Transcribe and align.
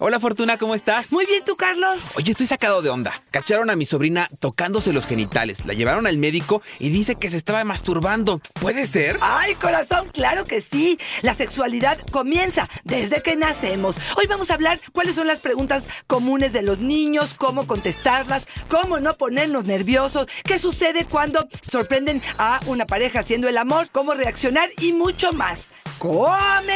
Hola 0.00 0.20
Fortuna, 0.20 0.58
¿cómo 0.58 0.76
estás? 0.76 1.10
Muy 1.10 1.26
bien, 1.26 1.44
¿tú, 1.44 1.56
Carlos? 1.56 2.12
Oye, 2.14 2.30
estoy 2.30 2.46
sacado 2.46 2.82
de 2.82 2.88
onda. 2.88 3.12
Cacharon 3.32 3.68
a 3.68 3.74
mi 3.74 3.84
sobrina 3.84 4.28
tocándose 4.38 4.92
los 4.92 5.06
genitales. 5.06 5.66
La 5.66 5.74
llevaron 5.74 6.06
al 6.06 6.18
médico 6.18 6.62
y 6.78 6.90
dice 6.90 7.16
que 7.16 7.28
se 7.30 7.36
estaba 7.36 7.64
masturbando. 7.64 8.40
¿Puede 8.60 8.86
ser? 8.86 9.18
Ay, 9.20 9.56
corazón, 9.56 10.10
claro 10.12 10.44
que 10.44 10.60
sí. 10.60 11.00
La 11.22 11.34
sexualidad 11.34 11.98
comienza 12.12 12.68
desde 12.84 13.22
que 13.22 13.34
nacemos. 13.34 13.96
Hoy 14.16 14.28
vamos 14.28 14.52
a 14.52 14.54
hablar 14.54 14.78
cuáles 14.92 15.16
son 15.16 15.26
las 15.26 15.40
preguntas 15.40 15.88
comunes 16.06 16.52
de 16.52 16.62
los 16.62 16.78
niños, 16.78 17.34
cómo 17.36 17.66
contestarlas, 17.66 18.44
cómo 18.68 19.00
no 19.00 19.14
ponernos 19.14 19.64
nerviosos, 19.64 20.28
qué 20.44 20.60
sucede 20.60 21.06
cuando 21.06 21.48
sorprenden 21.68 22.22
a 22.38 22.60
una 22.66 22.86
pareja 22.86 23.18
haciendo 23.18 23.48
el 23.48 23.58
amor, 23.58 23.88
cómo 23.90 24.14
reaccionar 24.14 24.70
y 24.78 24.92
mucho 24.92 25.32
más. 25.32 25.64
¡Comenzamos! 25.98 26.68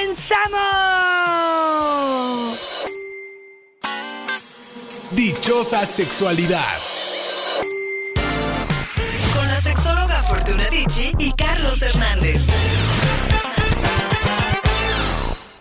Dichosa 5.15 5.85
sexualidad. 5.85 6.79
Con 9.35 9.46
la 9.46 9.60
sexóloga 9.60 10.23
Fortuna 10.23 10.71
Dicci 10.71 11.13
y 11.19 11.32
Carlos 11.32 11.82
Hernández. 11.82 12.41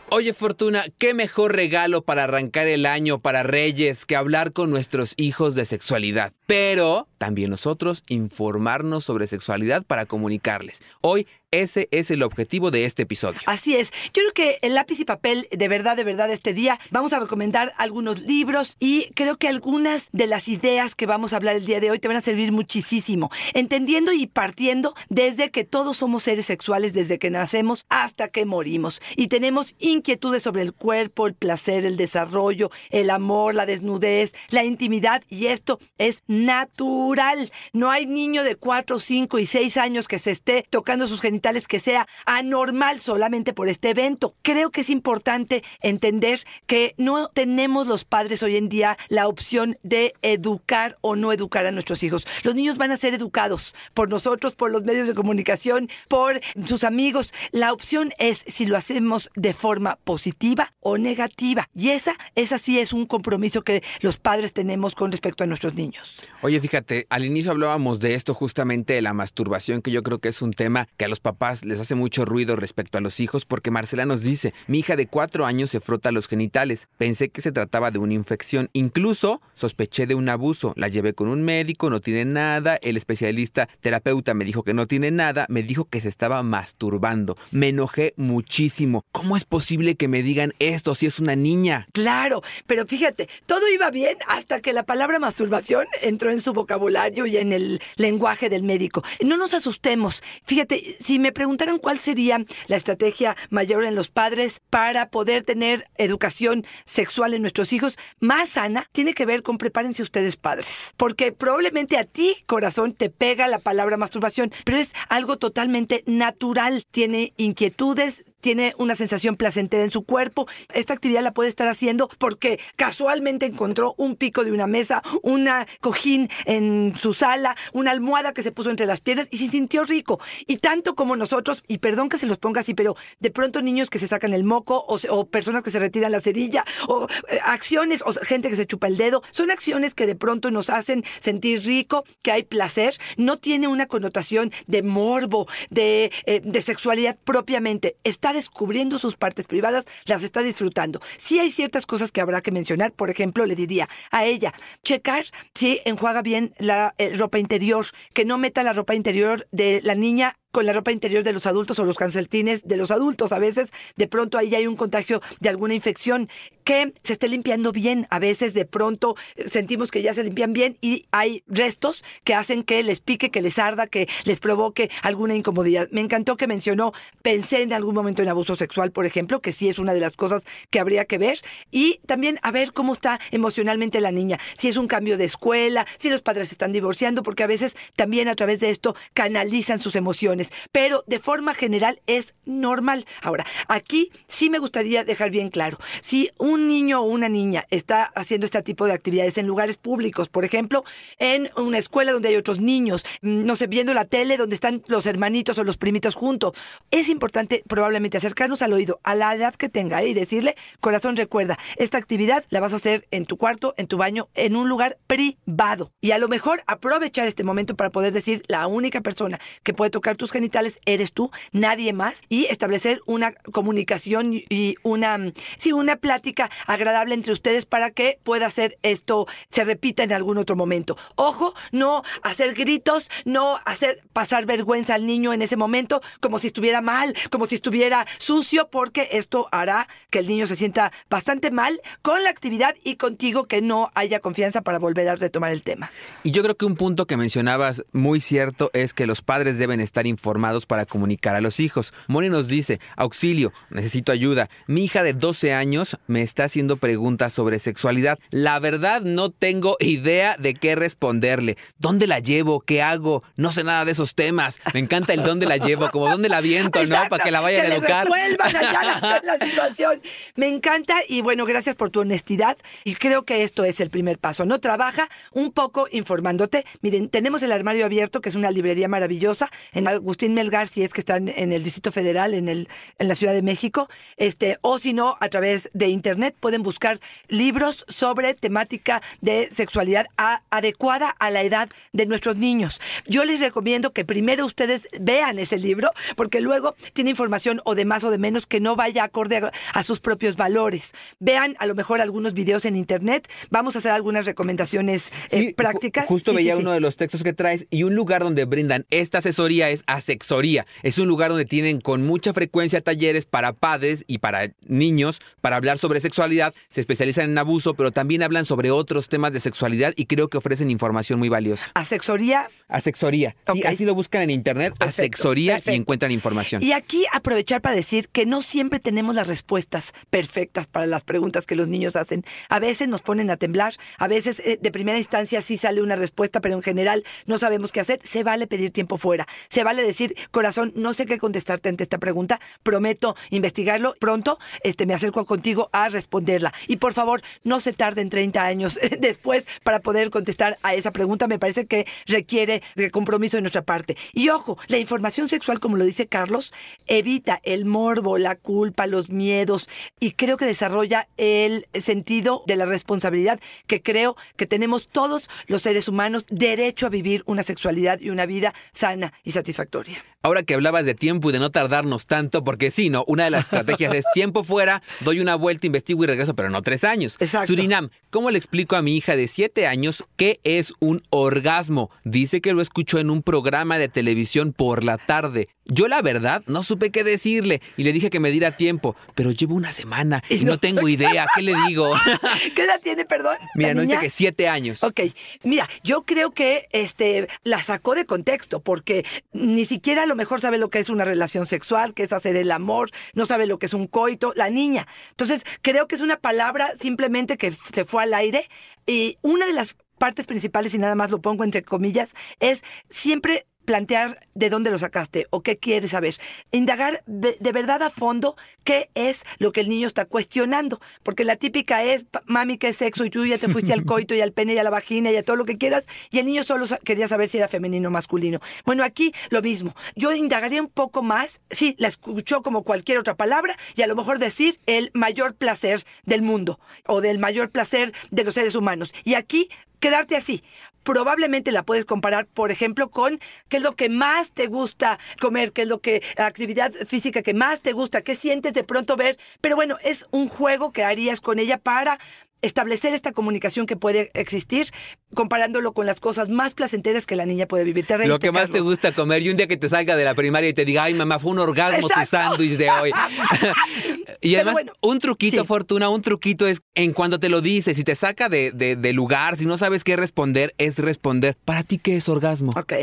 Oye 0.09 0.33
Fortuna, 0.33 0.85
qué 0.97 1.13
mejor 1.13 1.53
regalo 1.53 2.03
para 2.03 2.23
arrancar 2.23 2.67
el 2.67 2.85
año 2.85 3.19
para 3.19 3.43
Reyes 3.43 4.05
que 4.05 4.15
hablar 4.15 4.53
con 4.53 4.69
nuestros 4.69 5.15
hijos 5.17 5.53
de 5.55 5.65
sexualidad. 5.65 6.31
Pero 6.51 7.07
también 7.17 7.49
nosotros 7.49 8.03
informarnos 8.09 9.05
sobre 9.05 9.25
sexualidad 9.27 9.85
para 9.85 10.05
comunicarles. 10.05 10.81
Hoy 10.99 11.25
ese 11.51 11.89
es 11.91 12.09
el 12.11 12.23
objetivo 12.23 12.71
de 12.71 12.85
este 12.85 13.03
episodio. 13.03 13.41
Así 13.45 13.75
es. 13.75 13.91
Yo 14.13 14.21
creo 14.21 14.33
que 14.33 14.59
el 14.61 14.73
lápiz 14.73 15.01
y 15.01 15.05
papel, 15.05 15.47
de 15.51 15.67
verdad, 15.67 15.97
de 15.97 16.05
verdad, 16.05 16.31
este 16.31 16.53
día 16.53 16.79
vamos 16.91 17.11
a 17.11 17.19
recomendar 17.19 17.73
algunos 17.77 18.21
libros 18.21 18.77
y 18.79 19.11
creo 19.15 19.37
que 19.37 19.49
algunas 19.49 20.07
de 20.13 20.27
las 20.27 20.47
ideas 20.47 20.95
que 20.95 21.05
vamos 21.05 21.33
a 21.33 21.35
hablar 21.35 21.57
el 21.57 21.65
día 21.65 21.81
de 21.81 21.91
hoy 21.91 21.99
te 21.99 22.07
van 22.07 22.15
a 22.15 22.21
servir 22.21 22.53
muchísimo. 22.53 23.29
Entendiendo 23.53 24.13
y 24.13 24.27
partiendo 24.27 24.95
desde 25.09 25.51
que 25.51 25.65
todos 25.65 25.97
somos 25.97 26.23
seres 26.23 26.45
sexuales 26.45 26.93
desde 26.93 27.19
que 27.19 27.29
nacemos 27.29 27.85
hasta 27.89 28.29
que 28.29 28.45
morimos. 28.45 29.01
Y 29.17 29.27
tenemos 29.27 29.75
inquietudes 29.77 30.43
sobre 30.43 30.61
el 30.61 30.71
cuerpo, 30.71 31.27
el 31.27 31.33
placer, 31.33 31.85
el 31.85 31.97
desarrollo, 31.97 32.71
el 32.91 33.09
amor, 33.09 33.55
la 33.55 33.65
desnudez, 33.65 34.33
la 34.51 34.63
intimidad. 34.63 35.21
Y 35.27 35.47
esto 35.47 35.79
es 35.97 36.23
natural. 36.45 37.51
No 37.73 37.91
hay 37.91 38.05
niño 38.05 38.43
de 38.43 38.55
4, 38.55 38.99
5 38.99 39.39
y 39.39 39.45
6 39.45 39.77
años 39.77 40.07
que 40.07 40.19
se 40.19 40.31
esté 40.31 40.65
tocando 40.69 41.07
sus 41.07 41.21
genitales 41.21 41.67
que 41.67 41.79
sea 41.79 42.07
anormal 42.25 43.01
solamente 43.01 43.53
por 43.53 43.69
este 43.69 43.89
evento. 43.89 44.35
Creo 44.41 44.71
que 44.71 44.81
es 44.81 44.89
importante 44.89 45.63
entender 45.81 46.41
que 46.67 46.93
no 46.97 47.29
tenemos 47.29 47.87
los 47.87 48.05
padres 48.05 48.43
hoy 48.43 48.57
en 48.57 48.69
día 48.69 48.97
la 49.09 49.27
opción 49.27 49.77
de 49.83 50.13
educar 50.21 50.97
o 51.01 51.15
no 51.15 51.31
educar 51.31 51.65
a 51.65 51.71
nuestros 51.71 52.03
hijos. 52.03 52.27
Los 52.43 52.55
niños 52.55 52.77
van 52.77 52.91
a 52.91 52.97
ser 52.97 53.13
educados 53.13 53.75
por 53.93 54.09
nosotros, 54.09 54.55
por 54.55 54.71
los 54.71 54.83
medios 54.83 55.07
de 55.07 55.15
comunicación, 55.15 55.89
por 56.07 56.41
sus 56.65 56.83
amigos. 56.83 57.33
La 57.51 57.73
opción 57.73 58.11
es 58.17 58.43
si 58.47 58.65
lo 58.65 58.77
hacemos 58.77 59.29
de 59.35 59.53
forma 59.53 59.97
positiva 60.03 60.73
o 60.79 60.97
negativa. 60.97 61.69
Y 61.75 61.89
esa, 61.89 62.15
esa 62.35 62.57
sí 62.57 62.79
es 62.79 62.93
un 62.93 63.05
compromiso 63.05 63.63
que 63.63 63.83
los 63.99 64.17
padres 64.17 64.53
tenemos 64.53 64.95
con 64.95 65.11
respecto 65.11 65.43
a 65.43 65.47
nuestros 65.47 65.73
niños. 65.73 66.23
Oye, 66.41 66.59
fíjate, 66.59 67.05
al 67.09 67.25
inicio 67.25 67.51
hablábamos 67.51 67.99
de 67.99 68.15
esto 68.15 68.33
justamente 68.33 68.93
de 68.93 69.01
la 69.01 69.13
masturbación, 69.13 69.81
que 69.81 69.91
yo 69.91 70.03
creo 70.03 70.19
que 70.19 70.29
es 70.29 70.41
un 70.41 70.53
tema 70.53 70.87
que 70.97 71.05
a 71.05 71.07
los 71.07 71.19
papás 71.19 71.63
les 71.65 71.79
hace 71.79 71.95
mucho 71.95 72.25
ruido 72.25 72.55
respecto 72.55 72.97
a 72.97 73.01
los 73.01 73.19
hijos 73.19 73.45
porque 73.45 73.71
Marcela 73.71 74.05
nos 74.05 74.21
dice, 74.21 74.53
mi 74.67 74.79
hija 74.79 74.95
de 74.95 75.07
cuatro 75.07 75.45
años 75.45 75.71
se 75.71 75.79
frota 75.79 76.11
los 76.11 76.27
genitales, 76.27 76.87
pensé 76.97 77.29
que 77.29 77.41
se 77.41 77.51
trataba 77.51 77.91
de 77.91 77.99
una 77.99 78.13
infección, 78.13 78.69
incluso 78.73 79.41
sospeché 79.53 80.07
de 80.07 80.15
un 80.15 80.29
abuso, 80.29 80.73
la 80.75 80.87
llevé 80.87 81.13
con 81.13 81.27
un 81.27 81.43
médico, 81.43 81.89
no 81.89 82.01
tiene 82.01 82.25
nada, 82.25 82.77
el 82.81 82.97
especialista 82.97 83.67
terapeuta 83.81 84.33
me 84.33 84.45
dijo 84.45 84.63
que 84.63 84.73
no 84.73 84.87
tiene 84.87 85.11
nada, 85.11 85.45
me 85.49 85.63
dijo 85.63 85.85
que 85.85 86.01
se 86.01 86.09
estaba 86.09 86.41
masturbando, 86.43 87.37
me 87.51 87.69
enojé 87.69 88.13
muchísimo, 88.17 89.05
¿cómo 89.11 89.37
es 89.37 89.45
posible 89.45 89.95
que 89.95 90.07
me 90.07 90.23
digan 90.23 90.53
esto 90.59 90.95
si 90.95 91.05
es 91.05 91.19
una 91.19 91.35
niña? 91.35 91.85
Claro, 91.93 92.41
pero 92.65 92.85
fíjate, 92.85 93.29
todo 93.45 93.67
iba 93.69 93.91
bien 93.91 94.17
hasta 94.27 94.61
que 94.61 94.73
la 94.73 94.83
palabra 94.83 95.19
masturbación 95.19 95.87
entró 96.11 96.29
en 96.29 96.41
su 96.41 96.53
vocabulario 96.53 97.25
y 97.25 97.37
en 97.37 97.53
el 97.53 97.81
lenguaje 97.95 98.49
del 98.49 98.63
médico. 98.63 99.03
No 99.23 99.37
nos 99.37 99.53
asustemos, 99.53 100.21
fíjate, 100.45 100.97
si 100.99 101.17
me 101.17 101.31
preguntaran 101.31 101.79
cuál 101.79 101.99
sería 101.99 102.45
la 102.67 102.75
estrategia 102.75 103.35
mayor 103.49 103.83
en 103.83 103.95
los 103.95 104.09
padres 104.09 104.61
para 104.69 105.09
poder 105.09 105.43
tener 105.43 105.87
educación 105.97 106.65
sexual 106.85 107.33
en 107.33 107.41
nuestros 107.41 107.73
hijos 107.73 107.97
más 108.19 108.49
sana, 108.49 108.85
tiene 108.91 109.13
que 109.13 109.25
ver 109.25 109.41
con 109.41 109.57
prepárense 109.57 110.03
ustedes 110.03 110.37
padres. 110.37 110.93
Porque 110.97 111.31
probablemente 111.31 111.97
a 111.97 112.05
ti, 112.05 112.35
corazón, 112.45 112.93
te 112.93 113.09
pega 113.09 113.47
la 113.47 113.59
palabra 113.59 113.97
masturbación, 113.97 114.51
pero 114.65 114.77
es 114.77 114.93
algo 115.09 115.37
totalmente 115.37 116.03
natural. 116.05 116.85
Tiene 116.91 117.33
inquietudes, 117.37 118.23
tiene 118.41 118.73
una 118.77 118.95
sensación 118.95 119.37
placentera 119.37 119.83
en 119.83 119.91
su 119.91 120.03
cuerpo. 120.03 120.47
Esta 120.73 120.93
actividad 120.93 121.21
la 121.21 121.33
puede 121.33 121.49
estar 121.49 121.67
haciendo 121.67 122.09
porque 122.17 122.59
casualmente 122.75 123.45
encontró 123.45 123.93
un 123.97 124.15
pico 124.15 124.43
de 124.43 124.51
una 124.51 124.67
mesa, 124.67 125.01
una 125.21 125.67
cojín 125.79 126.29
en 126.45 126.93
su 126.97 127.13
sala, 127.13 127.55
una 127.73 127.91
almohada 127.91 128.33
que 128.33 128.43
se 128.43 128.51
puso 128.51 128.69
entre 128.69 128.85
las 128.85 128.99
piernas 128.99 129.27
y 129.31 129.37
se 129.37 129.49
sintió 129.49 129.85
rico. 129.85 130.19
Y 130.47 130.57
tanto 130.57 130.95
como 130.95 131.15
nosotros, 131.15 131.63
y 131.67 131.77
perdón 131.77 132.09
que 132.09 132.17
se 132.17 132.25
los 132.25 132.37
ponga 132.37 132.61
así, 132.61 132.73
pero 132.73 132.95
de 133.19 133.31
pronto 133.31 133.61
niños 133.61 133.89
que 133.89 133.99
se 133.99 134.07
sacan 134.07 134.33
el 134.33 134.43
moco 134.43 134.83
o, 134.87 135.25
personas 135.25 135.63
que 135.63 135.71
se 135.71 135.79
retiran 135.79 136.11
la 136.11 136.21
cerilla 136.21 136.65
o 136.87 137.07
eh, 137.29 137.39
acciones 137.45 138.03
o 138.05 138.13
gente 138.13 138.49
que 138.49 138.55
se 138.55 138.65
chupa 138.65 138.87
el 138.87 138.97
dedo, 138.97 139.21
son 139.31 139.51
acciones 139.51 139.93
que 139.95 140.07
de 140.07 140.15
pronto 140.15 140.51
nos 140.51 140.69
hacen 140.69 141.03
sentir 141.19 141.63
rico, 141.63 142.03
que 142.23 142.31
hay 142.31 142.43
placer, 142.43 142.95
no 143.17 143.37
tiene 143.37 143.67
una 143.67 143.87
connotación 143.87 144.51
de 144.67 144.83
morbo, 144.83 145.47
de, 145.69 146.11
eh, 146.25 146.41
de 146.43 146.61
sexualidad 146.61 147.17
propiamente. 147.23 147.95
Está 148.03 148.30
descubriendo 148.33 148.99
sus 148.99 149.15
partes 149.15 149.47
privadas, 149.47 149.87
las 150.05 150.23
está 150.23 150.41
disfrutando. 150.41 151.01
Si 151.17 151.39
hay 151.39 151.49
ciertas 151.49 151.85
cosas 151.85 152.11
que 152.11 152.21
habrá 152.21 152.41
que 152.41 152.51
mencionar, 152.51 152.91
por 152.91 153.09
ejemplo, 153.09 153.45
le 153.45 153.55
diría 153.55 153.87
a 154.11 154.25
ella, 154.25 154.53
checar 154.83 155.25
si 155.53 155.81
enjuaga 155.85 156.21
bien 156.21 156.53
la 156.57 156.93
eh, 156.97 157.15
ropa 157.15 157.39
interior, 157.39 157.85
que 158.13 158.25
no 158.25 158.37
meta 158.37 158.63
la 158.63 158.73
ropa 158.73 158.95
interior 158.95 159.47
de 159.51 159.81
la 159.83 159.95
niña 159.95 160.37
con 160.51 160.65
la 160.65 160.73
ropa 160.73 160.91
interior 160.91 161.23
de 161.23 161.33
los 161.33 161.45
adultos 161.45 161.79
o 161.79 161.85
los 161.85 161.97
canceltines 161.97 162.67
de 162.67 162.77
los 162.77 162.91
adultos. 162.91 163.31
A 163.31 163.39
veces 163.39 163.71
de 163.95 164.07
pronto 164.07 164.37
ahí 164.37 164.53
hay 164.55 164.67
un 164.67 164.75
contagio 164.75 165.21
de 165.39 165.49
alguna 165.49 165.73
infección 165.73 166.29
que 166.63 166.93
se 167.03 167.13
esté 167.13 167.27
limpiando 167.27 167.71
bien. 167.71 168.07
A 168.09 168.19
veces 168.19 168.53
de 168.53 168.65
pronto 168.65 169.15
eh, 169.35 169.49
sentimos 169.49 169.91
que 169.91 170.01
ya 170.01 170.13
se 170.13 170.23
limpian 170.23 170.53
bien 170.53 170.77
y 170.81 171.05
hay 171.11 171.43
restos 171.47 172.03
que 172.23 172.35
hacen 172.35 172.63
que 172.63 172.83
les 172.83 172.99
pique, 172.99 173.31
que 173.31 173.41
les 173.41 173.59
arda, 173.59 173.87
que 173.87 174.07
les 174.25 174.39
provoque 174.39 174.89
alguna 175.01 175.35
incomodidad. 175.35 175.87
Me 175.91 176.01
encantó 176.01 176.37
que 176.37 176.47
mencionó, 176.47 176.93
pensé 177.21 177.61
en 177.63 177.73
algún 177.73 177.95
momento 177.95 178.21
en 178.21 178.29
abuso 178.29 178.55
sexual, 178.55 178.91
por 178.91 179.05
ejemplo, 179.05 179.41
que 179.41 179.51
sí 179.51 179.69
es 179.69 179.79
una 179.79 179.93
de 179.93 179.99
las 179.99 180.15
cosas 180.15 180.43
que 180.69 180.79
habría 180.79 181.05
que 181.05 181.17
ver. 181.17 181.39
Y 181.71 181.99
también 182.05 182.39
a 182.41 182.51
ver 182.51 182.73
cómo 182.73 182.93
está 182.93 183.19
emocionalmente 183.31 184.01
la 184.01 184.11
niña, 184.11 184.39
si 184.57 184.67
es 184.67 184.77
un 184.77 184.87
cambio 184.87 185.17
de 185.17 185.25
escuela, 185.25 185.85
si 185.97 186.09
los 186.09 186.21
padres 186.21 186.49
se 186.49 186.55
están 186.55 186.71
divorciando, 186.71 187.23
porque 187.23 187.43
a 187.43 187.47
veces 187.47 187.75
también 187.95 188.27
a 188.27 188.35
través 188.35 188.59
de 188.59 188.69
esto 188.69 188.95
canalizan 189.13 189.79
sus 189.79 189.95
emociones. 189.95 190.40
Pero 190.71 191.03
de 191.07 191.19
forma 191.19 191.53
general 191.53 192.01
es 192.07 192.33
normal. 192.45 193.05
Ahora, 193.21 193.45
aquí 193.67 194.11
sí 194.27 194.49
me 194.49 194.59
gustaría 194.59 195.03
dejar 195.03 195.29
bien 195.29 195.49
claro, 195.49 195.77
si 196.01 196.31
un 196.37 196.67
niño 196.67 197.01
o 197.01 197.05
una 197.05 197.29
niña 197.29 197.65
está 197.69 198.03
haciendo 198.15 198.45
este 198.45 198.61
tipo 198.63 198.85
de 198.85 198.93
actividades 198.93 199.37
en 199.37 199.47
lugares 199.47 199.77
públicos, 199.77 200.29
por 200.29 200.45
ejemplo, 200.45 200.83
en 201.17 201.49
una 201.55 201.77
escuela 201.77 202.11
donde 202.11 202.29
hay 202.29 202.35
otros 202.35 202.59
niños, 202.59 203.05
mm, 203.21 203.45
no 203.45 203.55
sé, 203.55 203.67
viendo 203.67 203.93
la 203.93 204.05
tele 204.05 204.37
donde 204.37 204.55
están 204.55 204.83
los 204.87 205.05
hermanitos 205.05 205.57
o 205.57 205.63
los 205.63 205.77
primitos 205.77 206.15
juntos, 206.15 206.53
es 206.89 207.09
importante 207.09 207.63
probablemente 207.67 208.17
acercarnos 208.17 208.61
al 208.61 208.73
oído 208.73 208.99
a 209.03 209.15
la 209.15 209.33
edad 209.35 209.55
que 209.55 209.69
tenga 209.69 210.01
¿eh? 210.01 210.09
y 210.09 210.13
decirle, 210.13 210.55
corazón, 210.79 211.15
recuerda, 211.15 211.57
esta 211.77 211.97
actividad 211.97 212.45
la 212.49 212.59
vas 212.59 212.73
a 212.73 212.77
hacer 212.77 213.07
en 213.11 213.25
tu 213.25 213.37
cuarto, 213.37 213.73
en 213.77 213.87
tu 213.87 213.97
baño, 213.97 214.29
en 214.35 214.55
un 214.55 214.69
lugar 214.69 214.97
privado. 215.07 215.91
Y 216.01 216.11
a 216.11 216.17
lo 216.17 216.27
mejor 216.27 216.63
aprovechar 216.67 217.27
este 217.27 217.43
momento 217.43 217.75
para 217.75 217.89
poder 217.89 218.13
decir, 218.13 218.43
la 218.47 218.67
única 218.67 219.01
persona 219.01 219.39
que 219.63 219.73
puede 219.73 219.91
tocar 219.91 220.17
tus 220.17 220.30
genitales 220.31 220.79
eres 220.85 221.13
tú, 221.13 221.31
nadie 221.51 221.93
más, 221.93 222.21
y 222.29 222.45
establecer 222.45 223.01
una 223.05 223.33
comunicación 223.33 224.33
y 224.33 224.75
una, 224.83 225.17
sí, 225.57 225.71
una 225.71 225.97
plática 225.97 226.49
agradable 226.65 227.13
entre 227.13 227.33
ustedes 227.33 227.65
para 227.65 227.91
que 227.91 228.19
pueda 228.23 228.47
hacer 228.47 228.77
esto, 228.83 229.27
se 229.49 229.63
repita 229.63 230.03
en 230.03 230.13
algún 230.13 230.37
otro 230.37 230.55
momento. 230.55 230.97
Ojo, 231.15 231.53
no 231.71 232.03
hacer 232.23 232.53
gritos, 232.53 233.09
no 233.25 233.59
hacer 233.65 233.99
pasar 234.13 234.45
vergüenza 234.45 234.95
al 234.95 235.05
niño 235.05 235.33
en 235.33 235.41
ese 235.41 235.57
momento, 235.57 236.01
como 236.19 236.39
si 236.39 236.47
estuviera 236.47 236.81
mal, 236.81 237.15
como 237.29 237.45
si 237.45 237.55
estuviera 237.55 238.05
sucio, 238.17 238.69
porque 238.69 239.09
esto 239.11 239.47
hará 239.51 239.87
que 240.09 240.19
el 240.19 240.27
niño 240.27 240.47
se 240.47 240.55
sienta 240.55 240.91
bastante 241.09 241.51
mal 241.51 241.81
con 242.01 242.23
la 242.23 242.29
actividad 242.29 242.75
y 242.83 242.95
contigo 242.95 243.45
que 243.45 243.61
no 243.61 243.91
haya 243.95 244.19
confianza 244.19 244.61
para 244.61 244.79
volver 244.79 245.09
a 245.09 245.15
retomar 245.15 245.51
el 245.51 245.63
tema. 245.63 245.91
Y 246.23 246.31
yo 246.31 246.43
creo 246.43 246.55
que 246.55 246.65
un 246.65 246.75
punto 246.75 247.05
que 247.05 247.17
mencionabas 247.17 247.83
muy 247.91 248.19
cierto 248.19 248.69
es 248.73 248.93
que 248.93 249.05
los 249.05 249.21
padres 249.21 249.57
deben 249.57 249.79
estar 249.79 250.07
informados 250.07 250.20
para 250.67 250.85
comunicar 250.85 251.35
a 251.35 251.41
los 251.41 251.59
hijos. 251.59 251.93
Moni 252.07 252.29
nos 252.29 252.47
dice, 252.47 252.79
auxilio, 252.95 253.51
necesito 253.69 254.11
ayuda. 254.11 254.47
Mi 254.67 254.85
hija 254.85 255.03
de 255.03 255.13
12 255.13 255.53
años 255.53 255.97
me 256.07 256.21
está 256.21 256.45
haciendo 256.45 256.77
preguntas 256.77 257.33
sobre 257.33 257.59
sexualidad. 257.59 258.17
La 258.29 258.59
verdad 258.59 259.01
no 259.01 259.29
tengo 259.29 259.75
idea 259.79 260.37
de 260.37 260.53
qué 260.53 260.75
responderle. 260.75 261.57
¿Dónde 261.77 262.07
la 262.07 262.19
llevo? 262.19 262.61
¿Qué 262.61 262.81
hago? 262.81 263.23
No 263.35 263.51
sé 263.51 263.63
nada 263.63 263.83
de 263.85 263.91
esos 263.91 264.15
temas. 264.15 264.61
Me 264.73 264.79
encanta 264.79 265.13
el 265.13 265.23
dónde 265.23 265.45
la 265.45 265.57
llevo, 265.57 265.89
como 265.91 266.09
dónde 266.09 266.29
la 266.29 266.41
viento, 266.41 266.83
¿no? 266.85 267.09
Para 267.09 267.23
que 267.23 267.31
la 267.31 267.41
vayan 267.41 267.65
que 267.65 267.71
a 267.71 267.75
educar. 267.75 268.05
resuelvan 268.05 268.55
allá 268.55 268.83
la, 269.01 269.21
la 269.37 269.45
situación. 269.45 270.01
Me 270.35 270.47
encanta 270.47 270.95
y 271.07 271.21
bueno, 271.21 271.45
gracias 271.45 271.75
por 271.75 271.89
tu 271.89 272.01
honestidad 272.01 272.57
y 272.83 272.95
creo 272.95 273.23
que 273.23 273.43
esto 273.43 273.65
es 273.65 273.79
el 273.81 273.89
primer 273.89 274.17
paso. 274.17 274.45
No 274.45 274.59
trabaja 274.59 275.09
un 275.31 275.51
poco 275.51 275.87
informándote. 275.91 276.65
Miren, 276.81 277.09
tenemos 277.09 277.43
el 277.43 277.51
armario 277.51 277.85
abierto, 277.85 278.21
que 278.21 278.29
es 278.29 278.35
una 278.35 278.51
librería 278.51 278.87
maravillosa 278.87 279.49
en 279.73 279.87
Agustín 279.87 280.10
Melgar, 280.33 280.67
si 280.67 280.83
es 280.83 280.93
que 280.93 281.01
están 281.01 281.27
en 281.29 281.51
el 281.51 281.63
Distrito 281.63 281.91
Federal, 281.91 282.33
en 282.33 282.47
el 282.49 282.67
en 282.99 283.07
la 283.07 283.15
Ciudad 283.15 283.33
de 283.33 283.41
México, 283.41 283.89
este 284.17 284.57
o 284.61 284.77
si 284.79 284.93
no 284.93 285.15
a 285.19 285.29
través 285.29 285.69
de 285.73 285.87
internet 285.89 286.35
pueden 286.39 286.63
buscar 286.63 286.99
libros 287.27 287.85
sobre 287.87 288.33
temática 288.33 289.01
de 289.21 289.49
sexualidad 289.51 290.05
a- 290.17 290.41
adecuada 290.49 291.09
a 291.09 291.29
la 291.31 291.41
edad 291.43 291.69
de 291.93 292.05
nuestros 292.05 292.35
niños. 292.37 292.79
Yo 293.07 293.25
les 293.25 293.39
recomiendo 293.39 293.91
que 293.93 294.05
primero 294.05 294.45
ustedes 294.45 294.87
vean 294.99 295.39
ese 295.39 295.57
libro, 295.57 295.91
porque 296.15 296.41
luego 296.41 296.75
tiene 296.93 297.09
información 297.09 297.61
o 297.65 297.75
de 297.75 297.85
más 297.85 298.03
o 298.03 298.11
de 298.11 298.17
menos 298.17 298.45
que 298.47 298.59
no 298.59 298.75
vaya 298.75 299.03
acorde 299.03 299.37
a, 299.37 299.51
a 299.73 299.83
sus 299.83 299.99
propios 299.99 300.35
valores. 300.35 300.91
Vean 301.19 301.55
a 301.59 301.65
lo 301.65 301.75
mejor 301.75 302.01
algunos 302.01 302.33
videos 302.33 302.65
en 302.65 302.75
internet. 302.75 303.27
Vamos 303.49 303.75
a 303.75 303.79
hacer 303.79 303.91
algunas 303.91 304.25
recomendaciones 304.25 305.07
eh, 305.07 305.11
Sí, 305.29 305.47
ju- 305.49 305.55
prácticas. 305.55 306.05
Justo 306.05 306.31
sí, 306.31 306.37
veía 306.37 306.55
sí. 306.55 306.61
uno 306.61 306.71
de 306.71 306.79
los 306.79 306.97
textos 306.97 307.23
que 307.23 307.33
traes 307.33 307.67
y 307.69 307.83
un 307.83 307.95
lugar 307.95 308.23
donde 308.23 308.45
brindan 308.45 308.85
esta 308.89 309.19
asesoría 309.19 309.69
es 309.69 309.83
asexoría. 310.01 310.65
Es 310.83 310.97
un 310.99 311.07
lugar 311.07 311.29
donde 311.29 311.45
tienen 311.45 311.79
con 311.79 312.01
mucha 312.05 312.33
frecuencia 312.33 312.81
talleres 312.81 313.25
para 313.25 313.53
padres 313.53 314.03
y 314.07 314.17
para 314.17 314.51
niños 314.63 315.19
para 315.41 315.55
hablar 315.55 315.77
sobre 315.77 316.01
sexualidad. 316.01 316.53
Se 316.69 316.81
especializan 316.81 317.29
en 317.29 317.37
abuso, 317.37 317.73
pero 317.75 317.91
también 317.91 318.23
hablan 318.23 318.45
sobre 318.45 318.71
otros 318.71 319.07
temas 319.07 319.31
de 319.31 319.39
sexualidad 319.39 319.93
y 319.95 320.05
creo 320.07 320.27
que 320.27 320.37
ofrecen 320.37 320.69
información 320.71 321.19
muy 321.19 321.29
valiosa. 321.29 321.69
Asexoría 321.75 322.49
Asexoría. 322.67 323.35
Sí, 323.53 323.59
Ok. 323.59 323.65
así 323.65 323.85
lo 323.85 323.93
buscan 323.93 324.21
en 324.23 324.29
internet, 324.29 324.73
Perfecto, 324.77 324.85
asexoría 325.03 325.61
y 325.65 325.71
encuentran 325.75 326.09
información. 326.11 326.63
Y 326.63 326.71
aquí 326.71 327.05
aprovechar 327.11 327.61
para 327.61 327.75
decir 327.75 328.07
que 328.07 328.25
no 328.25 328.41
siempre 328.41 328.79
tenemos 328.79 329.13
las 329.13 329.27
respuestas 329.27 329.91
perfectas 330.09 330.67
para 330.67 330.85
las 330.85 331.03
preguntas 331.03 331.45
que 331.45 331.55
los 331.57 331.67
niños 331.67 331.97
hacen. 331.97 332.23
A 332.47 332.59
veces 332.59 332.87
nos 332.87 333.01
ponen 333.01 333.29
a 333.29 333.35
temblar, 333.35 333.73
a 333.97 334.07
veces 334.07 334.39
eh, 334.45 334.57
de 334.61 334.71
primera 334.71 334.97
instancia 334.97 335.41
sí 335.41 335.57
sale 335.57 335.81
una 335.81 335.97
respuesta, 335.97 336.39
pero 336.39 336.55
en 336.55 336.61
general 336.61 337.03
no 337.25 337.37
sabemos 337.37 337.73
qué 337.73 337.81
hacer. 337.81 337.99
Se 338.05 338.23
vale 338.23 338.47
pedir 338.47 338.71
tiempo 338.71 338.97
fuera. 338.97 339.27
Se 339.49 339.65
vale 339.65 339.83
decir, 339.91 340.15
corazón, 340.31 340.71
no 340.75 340.93
sé 340.93 341.05
qué 341.05 341.17
contestarte 341.17 341.69
ante 341.69 341.83
esta 341.83 341.97
pregunta, 341.97 342.39
prometo 342.63 343.15
investigarlo 343.29 343.93
pronto, 343.99 344.39
este 344.63 344.85
me 344.85 344.93
acerco 344.93 345.25
contigo 345.25 345.69
a 345.71 345.89
responderla. 345.89 346.53
Y 346.67 346.77
por 346.77 346.93
favor, 346.93 347.21
no 347.43 347.59
se 347.59 347.73
tarden 347.73 348.09
30 348.09 348.43
años 348.43 348.79
después 348.99 349.47
para 349.63 349.79
poder 349.79 350.09
contestar 350.09 350.57
a 350.63 350.73
esa 350.73 350.91
pregunta. 350.91 351.27
Me 351.27 351.39
parece 351.39 351.65
que 351.65 351.85
requiere 352.05 352.61
de 352.75 352.91
compromiso 352.91 353.37
de 353.37 353.41
nuestra 353.41 353.61
parte. 353.63 353.97
Y 354.13 354.29
ojo, 354.29 354.57
la 354.67 354.77
información 354.77 355.27
sexual, 355.27 355.59
como 355.59 355.77
lo 355.77 355.85
dice 355.85 356.07
Carlos, 356.07 356.53
evita 356.87 357.39
el 357.43 357.65
morbo, 357.65 358.17
la 358.17 358.35
culpa, 358.35 358.87
los 358.87 359.09
miedos 359.09 359.69
y 359.99 360.11
creo 360.11 360.37
que 360.37 360.45
desarrolla 360.45 361.07
el 361.17 361.65
sentido 361.73 362.43
de 362.47 362.55
la 362.55 362.65
responsabilidad 362.65 363.39
que 363.67 363.81
creo 363.81 364.15
que 364.35 364.47
tenemos 364.47 364.87
todos 364.87 365.29
los 365.47 365.61
seres 365.61 365.87
humanos 365.87 366.25
derecho 366.29 366.85
a 366.85 366.89
vivir 366.89 367.23
una 367.25 367.43
sexualidad 367.43 367.99
y 367.99 368.09
una 368.09 368.25
vida 368.25 368.53
sana 368.71 369.13
y 369.23 369.31
satisfactoria 369.31 369.70
historia. 369.71 370.10
Ahora 370.23 370.43
que 370.43 370.53
hablabas 370.53 370.85
de 370.85 370.93
tiempo 370.93 371.29
y 371.29 371.33
de 371.33 371.39
no 371.39 371.49
tardarnos 371.49 372.05
tanto, 372.05 372.43
porque 372.43 372.69
sí, 372.69 372.91
no, 372.91 373.03
una 373.07 373.23
de 373.23 373.31
las 373.31 373.45
estrategias 373.45 373.95
es 373.95 374.05
tiempo 374.13 374.43
fuera, 374.43 374.83
doy 374.99 375.19
una 375.19 375.33
vuelta, 375.33 375.65
investigo 375.65 376.03
y 376.03 376.07
regreso, 376.07 376.35
pero 376.35 376.51
no 376.51 376.61
tres 376.61 376.83
años. 376.83 377.17
Exacto. 377.19 377.47
Surinam, 377.47 377.89
¿cómo 378.11 378.29
le 378.29 378.37
explico 378.37 378.75
a 378.75 378.83
mi 378.83 378.95
hija 378.95 379.15
de 379.15 379.27
siete 379.27 379.65
años 379.65 380.03
qué 380.17 380.39
es 380.43 380.73
un 380.79 381.01
orgasmo? 381.09 381.89
Dice 382.03 382.39
que 382.39 382.53
lo 382.53 382.61
escuchó 382.61 382.99
en 382.99 383.09
un 383.09 383.23
programa 383.23 383.79
de 383.79 383.89
televisión 383.89 384.53
por 384.53 384.83
la 384.83 384.99
tarde. 384.99 385.47
Yo 385.65 385.87
la 385.87 386.01
verdad 386.01 386.43
no 386.47 386.63
supe 386.63 386.91
qué 386.91 387.03
decirle 387.03 387.61
y 387.77 387.83
le 387.83 387.93
dije 387.93 388.09
que 388.09 388.19
me 388.19 388.29
diera 388.29 388.57
tiempo, 388.57 388.95
pero 389.15 389.31
llevo 389.31 389.55
una 389.55 389.71
semana 389.71 390.21
y 390.29 390.43
no 390.43 390.59
tengo 390.59 390.87
idea, 390.87 391.25
¿qué 391.35 391.41
le 391.41 391.53
digo? 391.67 391.93
¿Qué 392.55 392.63
edad 392.63 392.79
tiene, 392.81 393.05
perdón? 393.05 393.37
Mira, 393.55 393.73
no 393.73 393.81
dice 393.81 393.97
que 393.99 394.09
siete 394.09 394.47
años. 394.47 394.83
Ok, 394.83 395.01
mira, 395.43 395.67
yo 395.83 396.03
creo 396.03 396.31
que 396.31 396.67
este 396.71 397.27
la 397.43 397.63
sacó 397.63 397.95
de 397.95 398.05
contexto 398.05 398.59
porque 398.59 399.05
ni 399.33 399.65
siquiera 399.65 400.05
lo 400.11 400.15
mejor 400.17 400.41
sabe 400.41 400.57
lo 400.57 400.69
que 400.69 400.79
es 400.79 400.89
una 400.89 401.05
relación 401.05 401.45
sexual, 401.45 401.93
que 401.93 402.03
es 402.03 402.11
hacer 402.11 402.35
el 402.35 402.51
amor, 402.51 402.89
no 403.13 403.25
sabe 403.25 403.47
lo 403.47 403.59
que 403.59 403.65
es 403.67 403.73
un 403.73 403.87
coito, 403.87 404.33
la 404.35 404.49
niña. 404.49 404.85
Entonces, 405.11 405.45
creo 405.61 405.87
que 405.87 405.95
es 405.95 406.01
una 406.01 406.17
palabra 406.17 406.71
simplemente 406.77 407.37
que 407.37 407.51
se 407.51 407.85
fue 407.85 408.03
al 408.03 408.13
aire 408.13 408.49
y 408.85 409.17
una 409.21 409.45
de 409.45 409.53
las 409.53 409.77
partes 409.97 410.27
principales, 410.27 410.73
y 410.73 410.79
nada 410.79 410.95
más 410.95 411.11
lo 411.11 411.21
pongo 411.21 411.45
entre 411.45 411.63
comillas, 411.63 412.13
es 412.39 412.61
siempre 412.89 413.45
plantear 413.65 414.19
de 414.33 414.49
dónde 414.49 414.71
lo 414.71 414.79
sacaste 414.79 415.27
o 415.29 415.41
qué 415.41 415.57
quieres 415.57 415.91
saber. 415.91 416.15
Indagar 416.51 417.03
de, 417.05 417.37
verdad 417.51 417.81
a 417.83 417.89
fondo 417.89 418.35
qué 418.63 418.89
es 418.95 419.23
lo 419.39 419.51
que 419.51 419.61
el 419.61 419.69
niño 419.69 419.87
está 419.87 420.05
cuestionando. 420.05 420.79
Porque 421.03 421.23
la 421.25 421.35
típica 421.35 421.83
es, 421.83 422.03
"Pa- 422.03 422.23
mami, 422.25 422.57
¿qué 422.57 422.69
es 422.69 422.77
sexo? 422.77 423.05
Y 423.05 423.09
tú 423.09 423.25
ya 423.25 423.37
te 423.37 423.47
fuiste 423.47 423.73
al 423.73 423.85
coito 423.85 424.15
y 424.15 424.21
al 424.21 424.31
pene 424.33 424.53
y 424.53 424.57
a 424.57 424.63
la 424.63 424.69
vagina 424.69 425.11
y 425.11 425.17
a 425.17 425.23
todo 425.23 425.35
lo 425.35 425.45
que 425.45 425.57
quieras. 425.57 425.85
Y 426.09 426.19
el 426.19 426.25
niño 426.25 426.43
solo 426.43 426.65
quería 426.83 427.07
saber 427.07 427.29
si 427.29 427.37
era 427.37 427.47
femenino 427.47 427.89
o 427.89 427.91
masculino. 427.91 428.39
Bueno, 428.65 428.83
aquí 428.83 429.13
lo 429.29 429.41
mismo. 429.41 429.75
Yo 429.95 430.13
indagaría 430.13 430.61
un 430.61 430.69
poco 430.69 431.03
más. 431.03 431.41
Sí, 431.49 431.75
la 431.77 431.87
escuchó 431.87 432.41
como 432.41 432.63
cualquier 432.63 432.97
otra 432.97 433.15
palabra 433.15 433.57
y 433.75 433.81
a 433.83 433.87
lo 433.87 433.95
mejor 433.95 434.19
decir 434.19 434.59
el 434.65 434.91
mayor 434.93 435.35
placer 435.35 435.83
del 436.05 436.21
mundo 436.21 436.59
o 436.87 437.01
del 437.01 437.19
mayor 437.19 437.49
placer 437.51 437.93
de 438.09 438.23
los 438.23 438.33
seres 438.33 438.55
humanos. 438.55 438.93
Y 439.03 439.13
aquí 439.15 439.49
quedarte 439.79 440.15
así. 440.15 440.43
Probablemente 440.83 441.51
la 441.51 441.63
puedes 441.63 441.85
comparar, 441.85 442.27
por 442.27 442.51
ejemplo, 442.51 442.89
con 442.89 443.19
qué 443.49 443.57
es 443.57 443.63
lo 443.63 443.75
que 443.75 443.89
más 443.89 444.31
te 444.31 444.47
gusta 444.47 444.99
comer, 445.19 445.51
qué 445.51 445.63
es 445.63 445.67
lo 445.67 445.79
que, 445.79 446.01
la 446.17 446.25
actividad 446.25 446.71
física 446.87 447.21
que 447.21 447.33
más 447.33 447.61
te 447.61 447.73
gusta, 447.73 448.01
qué 448.01 448.15
sientes 448.15 448.53
de 448.53 448.63
pronto 448.63 448.95
ver. 448.95 449.17
Pero 449.41 449.55
bueno, 449.55 449.77
es 449.83 450.05
un 450.11 450.27
juego 450.27 450.71
que 450.71 450.83
harías 450.83 451.21
con 451.21 451.39
ella 451.39 451.57
para 451.57 451.99
establecer 452.41 452.93
esta 452.93 453.11
comunicación 453.11 453.65
que 453.65 453.75
puede 453.75 454.09
existir, 454.13 454.71
comparándolo 455.13 455.73
con 455.73 455.85
las 455.85 455.99
cosas 455.99 456.29
más 456.29 456.53
placenteras 456.53 457.05
que 457.05 457.15
la 457.15 457.25
niña 457.25 457.45
puede 457.45 457.63
vivir. 457.63 457.85
Te 457.85 458.07
Lo 458.07 458.19
que 458.19 458.31
más 458.31 458.49
te 458.49 458.59
gusta 458.59 458.93
comer 458.93 459.21
y 459.21 459.29
un 459.29 459.37
día 459.37 459.47
que 459.47 459.57
te 459.57 459.69
salga 459.69 459.95
de 459.95 460.03
la 460.03 460.15
primaria 460.15 460.49
y 460.49 460.53
te 460.53 460.65
diga, 460.65 460.83
ay 460.83 460.93
mamá, 460.93 461.19
fue 461.19 461.31
un 461.31 461.39
orgasmo 461.39 461.87
tu 461.87 461.99
Exacto. 461.99 462.35
sándwich 462.35 462.57
de 462.57 462.69
hoy. 462.71 462.91
y 464.21 464.35
además, 464.35 464.53
bueno, 464.53 464.73
un 464.81 464.99
truquito, 464.99 465.41
sí. 465.41 465.47
Fortuna, 465.47 465.89
un 465.89 466.01
truquito 466.01 466.47
es 466.47 466.61
en 466.75 466.93
cuando 466.93 467.19
te 467.19 467.29
lo 467.29 467.41
dice, 467.41 467.73
si 467.73 467.83
te 467.83 467.95
saca 467.95 468.29
de, 468.29 468.51
de- 468.51 468.75
de 468.75 468.93
lugar, 468.93 469.37
si 469.37 469.45
no 469.45 469.57
sabes 469.57 469.83
qué 469.83 469.95
responder, 469.95 470.53
es 470.57 470.77
responder, 470.79 471.37
¿para 471.45 471.63
ti 471.63 471.77
qué 471.77 471.95
es 471.97 472.09
orgasmo? 472.09 472.51
Ok. 472.55 472.73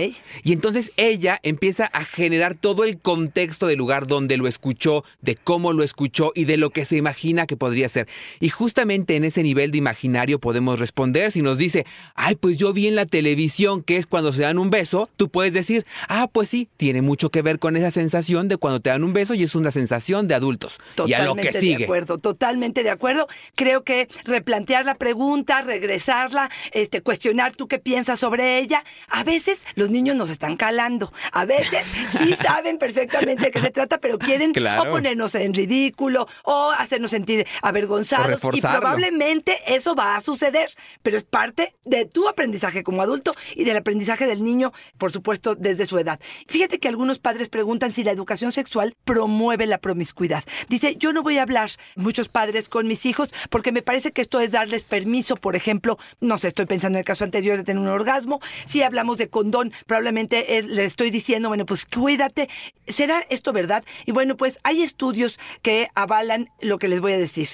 Y 0.42 0.52
entonces 0.52 0.92
ella 0.96 1.38
empieza 1.42 1.86
a 1.86 2.04
generar 2.04 2.54
todo 2.54 2.84
el 2.84 2.98
contexto 2.98 3.66
del 3.66 3.78
lugar 3.78 4.06
donde 4.06 4.36
lo 4.36 4.46
escuchó, 4.46 5.04
de 5.20 5.36
cómo 5.36 5.72
lo 5.72 5.82
escuchó 5.82 6.32
y 6.34 6.44
de 6.44 6.56
lo 6.56 6.70
que 6.70 6.84
se 6.84 6.96
imagina 6.96 7.46
que 7.46 7.56
podría 7.56 7.88
ser. 7.88 8.08
Y 8.40 8.48
justamente 8.50 9.16
en 9.16 9.24
ese 9.24 9.42
nivel 9.42 9.70
de 9.70 9.78
imaginario 9.78 10.38
podemos 10.38 10.78
responder. 10.78 11.32
Si 11.32 11.42
nos 11.42 11.58
dice, 11.58 11.86
ay, 12.14 12.34
pues 12.36 12.56
yo 12.58 12.72
vi 12.72 12.86
en 12.86 12.94
la 12.96 13.06
televisión 13.06 13.82
que 13.82 13.96
es 13.96 14.06
cuando 14.06 14.32
se 14.32 14.42
dan 14.42 14.58
un 14.58 14.70
beso, 14.70 15.08
tú 15.16 15.28
puedes 15.28 15.52
decir, 15.52 15.84
ah, 16.08 16.28
pues 16.32 16.48
sí, 16.48 16.68
tiene 16.76 17.02
mucho 17.02 17.30
que 17.30 17.42
ver 17.42 17.58
con 17.58 17.76
esa 17.76 17.90
sensación 17.90 18.48
de 18.48 18.56
cuando 18.56 18.80
te 18.80 18.90
dan 18.90 19.04
un 19.04 19.12
beso 19.12 19.34
y 19.34 19.42
es 19.42 19.54
una 19.54 19.70
sensación 19.70 20.28
de 20.28 20.34
adultos. 20.34 20.78
Y 21.08 21.14
a 21.14 21.18
lo 21.20 21.24
Totalmente 21.30 21.52
que 21.52 21.58
sigue. 21.60 21.76
de 21.78 21.84
acuerdo, 21.84 22.18
totalmente 22.18 22.82
de 22.82 22.90
acuerdo. 22.90 23.28
Creo 23.54 23.84
que 23.84 24.08
replantear 24.24 24.84
la 24.84 24.96
pregunta, 24.96 25.62
regresarla, 25.62 26.50
este, 26.72 27.00
cuestionar 27.02 27.54
tú 27.56 27.68
qué 27.68 27.78
piensas 27.78 28.20
sobre 28.20 28.58
ella. 28.58 28.84
A 29.08 29.24
veces 29.24 29.64
los 29.74 29.90
niños 29.90 30.16
nos 30.16 30.30
están 30.30 30.56
calando. 30.56 31.12
A 31.32 31.44
veces 31.44 31.84
sí 32.18 32.34
saben 32.42 32.78
perfectamente 32.78 33.44
de 33.46 33.50
qué 33.50 33.60
se 33.60 33.70
trata, 33.70 33.98
pero 33.98 34.18
quieren 34.18 34.52
Claro. 34.52 34.82
o 34.90 34.94
ponernos 34.94 35.34
en 35.34 35.54
ridículo 35.54 36.26
o 36.44 36.70
hacernos 36.70 37.10
sentir 37.10 37.46
avergonzados. 37.62 38.40
Y 38.54 38.60
probablemente 38.60 39.56
eso 39.66 39.94
va 39.94 40.16
a 40.16 40.20
suceder, 40.20 40.70
pero 41.02 41.16
es 41.16 41.24
parte 41.24 41.74
de 41.84 42.04
tu 42.06 42.28
aprendizaje 42.28 42.82
como 42.82 43.02
adulto 43.02 43.32
y 43.54 43.64
del 43.64 43.76
aprendizaje 43.76 44.26
del 44.26 44.42
niño, 44.42 44.72
por 44.98 45.12
supuesto, 45.12 45.54
desde 45.54 45.86
su 45.86 45.98
edad. 45.98 46.20
Fíjate 46.48 46.78
que 46.78 46.88
algunos 46.88 47.18
padres 47.18 47.48
preguntan 47.48 47.92
si 47.92 48.04
la 48.04 48.10
educación 48.10 48.52
sexual 48.52 48.94
promueve 49.04 49.66
la 49.66 49.78
promiscuidad. 49.78 50.44
Dice, 50.68 50.96
yo 50.98 51.12
no 51.12 51.22
voy 51.22 51.38
a 51.38 51.42
hablar 51.42 51.70
muchos 51.96 52.28
padres 52.28 52.68
con 52.68 52.86
mis 52.86 53.06
hijos 53.06 53.32
porque 53.50 53.72
me 53.72 53.82
parece 53.82 54.12
que 54.12 54.22
esto 54.22 54.40
es 54.40 54.52
darles 54.52 54.84
permiso, 54.84 55.36
por 55.36 55.56
ejemplo, 55.56 55.98
no 56.20 56.38
sé, 56.38 56.48
estoy 56.48 56.66
pensando 56.66 56.98
en 56.98 57.00
el 57.00 57.04
caso 57.04 57.24
anterior 57.24 57.56
de 57.56 57.64
tener 57.64 57.80
un 57.80 57.88
orgasmo, 57.88 58.40
si 58.66 58.82
hablamos 58.82 59.18
de 59.18 59.28
condón, 59.28 59.72
probablemente 59.86 60.62
le 60.62 60.84
estoy 60.84 61.10
diciendo, 61.10 61.48
bueno, 61.48 61.66
pues 61.66 61.84
cuídate. 61.84 62.48
¿Será 62.86 63.24
esto 63.30 63.52
verdad? 63.52 63.84
Y 64.06 64.12
bueno, 64.12 64.36
pues 64.36 64.58
hay 64.62 64.82
estudios 64.82 65.38
que 65.62 65.88
avalan 65.94 66.48
lo 66.60 66.78
que 66.78 66.88
les 66.88 67.00
voy 67.00 67.12
a 67.12 67.18
decir. 67.18 67.48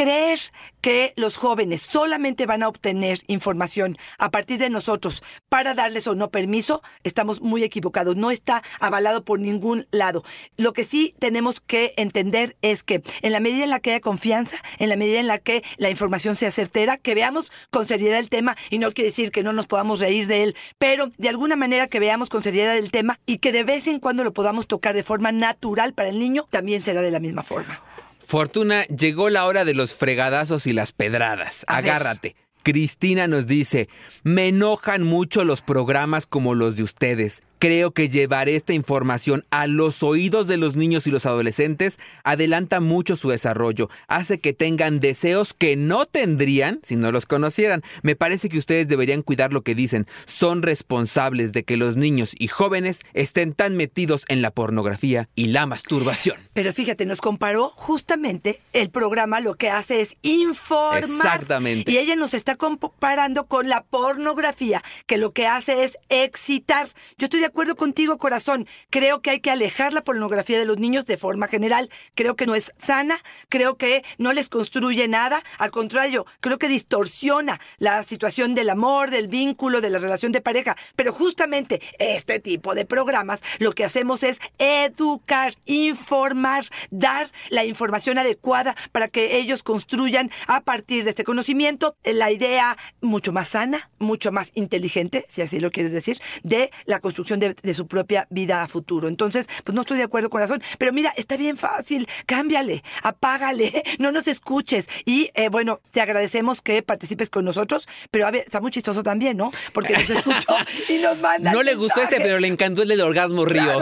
Creer 0.00 0.38
que 0.80 1.12
los 1.16 1.36
jóvenes 1.36 1.82
solamente 1.82 2.46
van 2.46 2.62
a 2.62 2.68
obtener 2.68 3.18
información 3.26 3.98
a 4.16 4.30
partir 4.30 4.58
de 4.58 4.70
nosotros 4.70 5.22
para 5.50 5.74
darles 5.74 6.06
o 6.06 6.14
no 6.14 6.30
permiso, 6.30 6.82
estamos 7.04 7.42
muy 7.42 7.64
equivocados. 7.64 8.16
No 8.16 8.30
está 8.30 8.62
avalado 8.80 9.26
por 9.26 9.40
ningún 9.40 9.86
lado. 9.90 10.24
Lo 10.56 10.72
que 10.72 10.84
sí 10.84 11.14
tenemos 11.18 11.60
que 11.60 11.92
entender 11.98 12.56
es 12.62 12.82
que 12.82 13.02
en 13.20 13.32
la 13.32 13.40
medida 13.40 13.62
en 13.62 13.68
la 13.68 13.80
que 13.80 13.90
haya 13.90 14.00
confianza, 14.00 14.56
en 14.78 14.88
la 14.88 14.96
medida 14.96 15.20
en 15.20 15.26
la 15.26 15.36
que 15.36 15.62
la 15.76 15.90
información 15.90 16.34
sea 16.34 16.50
certera, 16.50 16.96
que 16.96 17.14
veamos 17.14 17.52
con 17.68 17.86
seriedad 17.86 18.18
el 18.18 18.30
tema, 18.30 18.56
y 18.70 18.78
no 18.78 18.92
quiere 18.92 19.10
decir 19.10 19.30
que 19.30 19.42
no 19.42 19.52
nos 19.52 19.66
podamos 19.66 20.00
reír 20.00 20.26
de 20.28 20.44
él, 20.44 20.56
pero 20.78 21.10
de 21.18 21.28
alguna 21.28 21.56
manera 21.56 21.88
que 21.88 22.00
veamos 22.00 22.30
con 22.30 22.42
seriedad 22.42 22.74
el 22.74 22.90
tema 22.90 23.20
y 23.26 23.36
que 23.36 23.52
de 23.52 23.64
vez 23.64 23.86
en 23.86 24.00
cuando 24.00 24.24
lo 24.24 24.32
podamos 24.32 24.66
tocar 24.66 24.94
de 24.94 25.02
forma 25.02 25.30
natural 25.30 25.92
para 25.92 26.08
el 26.08 26.18
niño, 26.18 26.46
también 26.48 26.80
será 26.80 27.02
de 27.02 27.10
la 27.10 27.20
misma 27.20 27.42
forma. 27.42 27.82
Fortuna, 28.30 28.84
llegó 28.84 29.28
la 29.28 29.44
hora 29.44 29.64
de 29.64 29.74
los 29.74 29.92
fregadazos 29.92 30.68
y 30.68 30.72
las 30.72 30.92
pedradas. 30.92 31.64
A 31.66 31.80
ver. 31.80 31.90
Agárrate. 31.90 32.36
Cristina 32.62 33.26
nos 33.26 33.48
dice, 33.48 33.88
me 34.22 34.46
enojan 34.46 35.02
mucho 35.02 35.42
los 35.42 35.62
programas 35.62 36.26
como 36.26 36.54
los 36.54 36.76
de 36.76 36.84
ustedes. 36.84 37.42
Creo 37.60 37.90
que 37.90 38.08
llevar 38.08 38.48
esta 38.48 38.72
información 38.72 39.42
a 39.50 39.66
los 39.66 40.02
oídos 40.02 40.46
de 40.46 40.56
los 40.56 40.76
niños 40.76 41.06
y 41.06 41.10
los 41.10 41.26
adolescentes 41.26 41.98
adelanta 42.24 42.80
mucho 42.80 43.16
su 43.16 43.28
desarrollo, 43.28 43.90
hace 44.08 44.40
que 44.40 44.54
tengan 44.54 44.98
deseos 44.98 45.52
que 45.52 45.76
no 45.76 46.06
tendrían 46.06 46.80
si 46.82 46.96
no 46.96 47.12
los 47.12 47.26
conocieran. 47.26 47.82
Me 48.02 48.16
parece 48.16 48.48
que 48.48 48.56
ustedes 48.56 48.88
deberían 48.88 49.20
cuidar 49.20 49.52
lo 49.52 49.60
que 49.60 49.74
dicen. 49.74 50.06
Son 50.24 50.62
responsables 50.62 51.52
de 51.52 51.64
que 51.64 51.76
los 51.76 51.96
niños 51.96 52.32
y 52.38 52.48
jóvenes 52.48 53.02
estén 53.12 53.52
tan 53.52 53.76
metidos 53.76 54.24
en 54.28 54.40
la 54.40 54.52
pornografía 54.52 55.28
y 55.34 55.48
la 55.48 55.66
masturbación. 55.66 56.38
Pero 56.54 56.72
fíjate, 56.72 57.04
nos 57.04 57.20
comparó 57.20 57.68
justamente 57.76 58.62
el 58.72 58.88
programa 58.88 59.40
lo 59.40 59.56
que 59.56 59.68
hace 59.68 60.00
es 60.00 60.16
informar. 60.22 61.04
Exactamente. 61.26 61.92
Y 61.92 61.98
ella 61.98 62.16
nos 62.16 62.32
está 62.32 62.56
comparando 62.56 63.48
con 63.48 63.68
la 63.68 63.84
pornografía, 63.84 64.82
que 65.06 65.18
lo 65.18 65.34
que 65.34 65.46
hace 65.46 65.84
es 65.84 65.98
excitar. 66.08 66.88
Yo 67.18 67.26
estoy 67.26 67.40
de 67.40 67.49
acuerdo 67.50 67.76
contigo, 67.76 68.16
corazón. 68.16 68.66
Creo 68.88 69.20
que 69.20 69.30
hay 69.30 69.40
que 69.40 69.50
alejar 69.50 69.92
la 69.92 70.02
pornografía 70.02 70.58
de 70.58 70.64
los 70.64 70.78
niños 70.78 71.04
de 71.04 71.16
forma 71.16 71.48
general. 71.48 71.90
Creo 72.14 72.36
que 72.36 72.46
no 72.46 72.54
es 72.54 72.72
sana, 72.78 73.18
creo 73.48 73.76
que 73.76 74.04
no 74.18 74.32
les 74.32 74.48
construye 74.48 75.08
nada. 75.08 75.42
Al 75.58 75.70
contrario, 75.70 76.26
creo 76.40 76.58
que 76.58 76.68
distorsiona 76.68 77.60
la 77.78 78.02
situación 78.04 78.54
del 78.54 78.70
amor, 78.70 79.10
del 79.10 79.28
vínculo, 79.28 79.80
de 79.80 79.90
la 79.90 79.98
relación 79.98 80.32
de 80.32 80.40
pareja. 80.40 80.76
Pero 80.96 81.12
justamente 81.12 81.82
este 81.98 82.38
tipo 82.38 82.74
de 82.74 82.84
programas 82.84 83.42
lo 83.58 83.72
que 83.72 83.84
hacemos 83.84 84.22
es 84.22 84.38
educar, 84.58 85.54
informar, 85.66 86.64
dar 86.90 87.30
la 87.50 87.64
información 87.64 88.18
adecuada 88.18 88.76
para 88.92 89.08
que 89.08 89.38
ellos 89.38 89.62
construyan 89.62 90.30
a 90.46 90.60
partir 90.60 91.04
de 91.04 91.10
este 91.10 91.24
conocimiento 91.24 91.96
la 92.04 92.30
idea 92.30 92.76
mucho 93.00 93.32
más 93.32 93.48
sana, 93.48 93.90
mucho 93.98 94.30
más 94.30 94.52
inteligente, 94.54 95.26
si 95.28 95.42
así 95.42 95.58
lo 95.58 95.70
quieres 95.70 95.92
decir, 95.92 96.20
de 96.42 96.70
la 96.84 97.00
construcción 97.00 97.39
de, 97.40 97.54
de 97.54 97.74
su 97.74 97.86
propia 97.86 98.26
vida 98.30 98.62
a 98.62 98.68
futuro. 98.68 99.08
Entonces, 99.08 99.48
pues 99.64 99.74
no 99.74 99.82
estoy 99.82 99.98
de 99.98 100.04
acuerdo, 100.04 100.30
corazón, 100.30 100.62
pero 100.78 100.92
mira, 100.92 101.12
está 101.16 101.36
bien 101.36 101.56
fácil, 101.56 102.06
cámbiale, 102.26 102.82
apágale, 103.02 103.82
no 103.98 104.12
nos 104.12 104.28
escuches. 104.28 104.88
Y 105.04 105.30
eh, 105.34 105.48
bueno, 105.48 105.80
te 105.90 106.00
agradecemos 106.00 106.62
que 106.62 106.82
participes 106.82 107.30
con 107.30 107.44
nosotros, 107.44 107.88
pero 108.10 108.26
a 108.26 108.30
ver, 108.30 108.44
está 108.44 108.60
muy 108.60 108.70
chistoso 108.70 109.02
también, 109.02 109.36
¿no? 109.36 109.50
Porque 109.72 109.94
nos 109.94 110.08
escuchó 110.08 110.54
y 110.88 110.98
nos 110.98 111.18
manda. 111.18 111.52
No 111.52 111.62
le 111.62 111.74
gustó 111.74 112.02
este, 112.02 112.20
pero 112.20 112.38
le 112.38 112.48
encantó 112.48 112.82
el 112.82 112.88
del 112.88 113.00
orgasmo 113.00 113.44
río. 113.44 113.80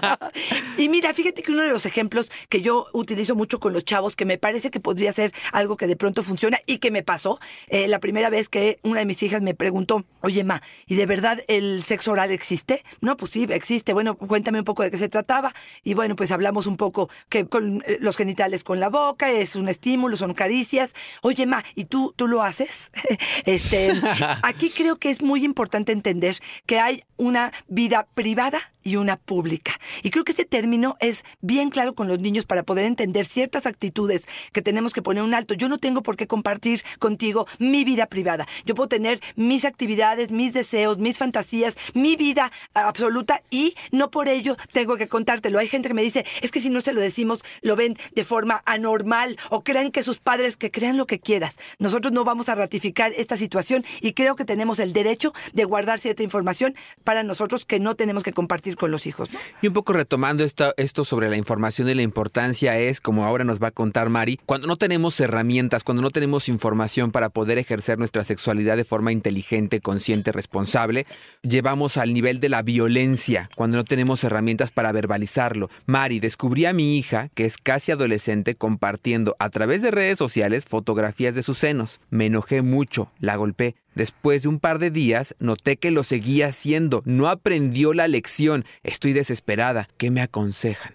y 0.78 0.88
mira, 0.88 1.12
fíjate 1.14 1.42
que 1.42 1.52
uno 1.52 1.62
de 1.62 1.68
los 1.68 1.86
ejemplos 1.86 2.30
que 2.48 2.60
yo 2.60 2.86
utilizo 2.92 3.34
mucho 3.34 3.60
con 3.60 3.72
los 3.72 3.84
chavos, 3.84 4.16
que 4.16 4.24
me 4.24 4.38
parece 4.38 4.70
que 4.70 4.80
podría 4.80 5.12
ser 5.12 5.32
algo 5.52 5.76
que 5.76 5.86
de 5.86 5.96
pronto 5.96 6.22
funciona 6.22 6.58
y 6.66 6.78
que 6.78 6.90
me 6.90 7.02
pasó, 7.02 7.40
eh, 7.68 7.88
la 7.88 7.98
primera 7.98 8.30
vez 8.30 8.48
que 8.48 8.78
una 8.82 9.00
de 9.00 9.06
mis 9.06 9.22
hijas 9.22 9.42
me 9.42 9.54
preguntó, 9.54 10.04
oye, 10.20 10.44
ma, 10.44 10.62
¿y 10.86 10.96
de 10.96 11.06
verdad 11.06 11.42
el 11.48 11.82
sexo 11.82 12.12
oral 12.12 12.30
existe? 12.30 12.69
No, 13.00 13.16
pues 13.16 13.32
sí, 13.32 13.46
existe. 13.48 13.92
Bueno, 13.92 14.16
cuéntame 14.16 14.58
un 14.58 14.64
poco 14.64 14.82
de 14.82 14.90
qué 14.90 14.98
se 14.98 15.08
trataba. 15.08 15.54
Y 15.84 15.94
bueno, 15.94 16.16
pues 16.16 16.30
hablamos 16.32 16.66
un 16.66 16.76
poco 16.76 17.08
que 17.28 17.46
con 17.46 17.82
eh, 17.86 17.98
los 18.00 18.16
genitales 18.16 18.64
con 18.64 18.80
la 18.80 18.88
boca, 18.88 19.30
es 19.30 19.56
un 19.56 19.68
estímulo, 19.68 20.16
son 20.16 20.34
caricias. 20.34 20.94
Oye, 21.22 21.46
ma, 21.46 21.64
¿y 21.74 21.84
tú, 21.84 22.12
tú 22.16 22.26
lo 22.26 22.42
haces? 22.42 22.90
este, 23.46 23.92
aquí 24.42 24.70
creo 24.70 24.96
que 24.96 25.10
es 25.10 25.22
muy 25.22 25.44
importante 25.44 25.92
entender 25.92 26.36
que 26.66 26.78
hay 26.78 27.02
una 27.16 27.52
vida 27.68 28.06
privada 28.14 28.60
y 28.82 28.96
una 28.96 29.16
pública. 29.16 29.72
Y 30.02 30.10
creo 30.10 30.24
que 30.24 30.32
este 30.32 30.44
término 30.44 30.96
es 31.00 31.24
bien 31.40 31.70
claro 31.70 31.94
con 31.94 32.08
los 32.08 32.18
niños 32.18 32.46
para 32.46 32.62
poder 32.62 32.86
entender 32.86 33.26
ciertas 33.26 33.66
actitudes 33.66 34.26
que 34.52 34.62
tenemos 34.62 34.92
que 34.92 35.02
poner 35.02 35.22
un 35.22 35.34
alto. 35.34 35.54
Yo 35.54 35.68
no 35.68 35.78
tengo 35.78 36.02
por 36.02 36.16
qué 36.16 36.26
compartir 36.26 36.82
contigo 36.98 37.46
mi 37.58 37.84
vida 37.84 38.06
privada. 38.06 38.46
Yo 38.64 38.74
puedo 38.74 38.88
tener 38.88 39.20
mis 39.36 39.64
actividades, 39.64 40.30
mis 40.30 40.52
deseos, 40.52 40.98
mis 40.98 41.18
fantasías, 41.18 41.76
mi 41.94 42.16
vida 42.16 42.50
absoluta 42.74 43.42
y 43.50 43.74
no 43.90 44.10
por 44.10 44.28
ello 44.28 44.56
tengo 44.72 44.96
que 44.96 45.08
contártelo. 45.08 45.58
Hay 45.58 45.68
gente 45.68 45.88
que 45.88 45.94
me 45.94 46.02
dice, 46.02 46.24
es 46.42 46.50
que 46.50 46.60
si 46.60 46.70
no 46.70 46.80
se 46.80 46.92
lo 46.92 47.00
decimos, 47.00 47.42
lo 47.62 47.76
ven 47.76 47.96
de 48.14 48.24
forma 48.24 48.62
anormal 48.66 49.38
o 49.50 49.62
creen 49.62 49.92
que 49.92 50.02
sus 50.02 50.18
padres, 50.18 50.56
que 50.56 50.70
crean 50.70 50.96
lo 50.96 51.06
que 51.06 51.18
quieras. 51.18 51.58
Nosotros 51.78 52.12
no 52.12 52.24
vamos 52.24 52.48
a 52.48 52.54
ratificar 52.54 53.12
esta 53.16 53.36
situación 53.36 53.84
y 54.00 54.12
creo 54.12 54.36
que 54.36 54.44
tenemos 54.44 54.78
el 54.80 54.92
derecho 54.92 55.32
de 55.52 55.64
guardar 55.64 55.98
cierta 55.98 56.22
información 56.22 56.74
para 57.04 57.22
nosotros 57.22 57.64
que 57.64 57.80
no 57.80 57.94
tenemos 57.94 58.22
que 58.22 58.32
compartir 58.32 58.76
con 58.76 58.90
los 58.90 59.06
hijos. 59.06 59.28
Y 59.62 59.68
un 59.68 59.72
poco 59.72 59.92
retomando 59.92 60.44
esto, 60.44 60.74
esto 60.76 61.04
sobre 61.04 61.30
la 61.30 61.36
información 61.36 61.88
y 61.88 61.94
la 61.94 62.02
importancia 62.02 62.78
es, 62.78 63.00
como 63.00 63.24
ahora 63.24 63.44
nos 63.44 63.62
va 63.62 63.68
a 63.68 63.70
contar 63.72 64.08
Mari, 64.08 64.38
cuando 64.46 64.66
no 64.66 64.76
tenemos 64.76 65.18
herramientas, 65.20 65.84
cuando 65.84 66.02
no 66.02 66.10
tenemos 66.10 66.48
información 66.48 67.12
para 67.12 67.30
poder 67.30 67.58
ejercer 67.58 67.98
nuestra 67.98 68.24
sexualidad 68.24 68.76
de 68.76 68.84
forma 68.84 69.12
inteligente, 69.12 69.80
consciente, 69.80 70.32
responsable, 70.32 71.06
llevamos 71.42 71.96
al 71.96 72.12
nivel 72.12 72.40
de 72.40 72.48
la 72.50 72.62
violencia, 72.62 73.48
cuando 73.56 73.78
no 73.78 73.84
tenemos 73.84 74.22
herramientas 74.24 74.70
para 74.72 74.92
verbalizarlo. 74.92 75.70
Mari, 75.86 76.20
descubrí 76.20 76.66
a 76.66 76.72
mi 76.72 76.98
hija, 76.98 77.30
que 77.34 77.46
es 77.46 77.56
casi 77.56 77.92
adolescente, 77.92 78.54
compartiendo 78.56 79.36
a 79.38 79.48
través 79.48 79.80
de 79.82 79.90
redes 79.90 80.18
sociales 80.18 80.66
fotografías 80.66 81.34
de 81.34 81.42
sus 81.42 81.58
senos. 81.58 82.00
Me 82.10 82.26
enojé 82.26 82.62
mucho, 82.62 83.08
la 83.18 83.36
golpeé. 83.36 83.74
Después 83.94 84.42
de 84.42 84.48
un 84.48 84.60
par 84.60 84.78
de 84.78 84.90
días, 84.90 85.34
noté 85.38 85.76
que 85.76 85.90
lo 85.90 86.04
seguía 86.04 86.48
haciendo. 86.48 87.02
No 87.04 87.28
aprendió 87.28 87.94
la 87.94 88.08
lección. 88.08 88.64
Estoy 88.82 89.12
desesperada. 89.12 89.88
¿Qué 89.96 90.10
me 90.10 90.20
aconsejan? 90.20 90.92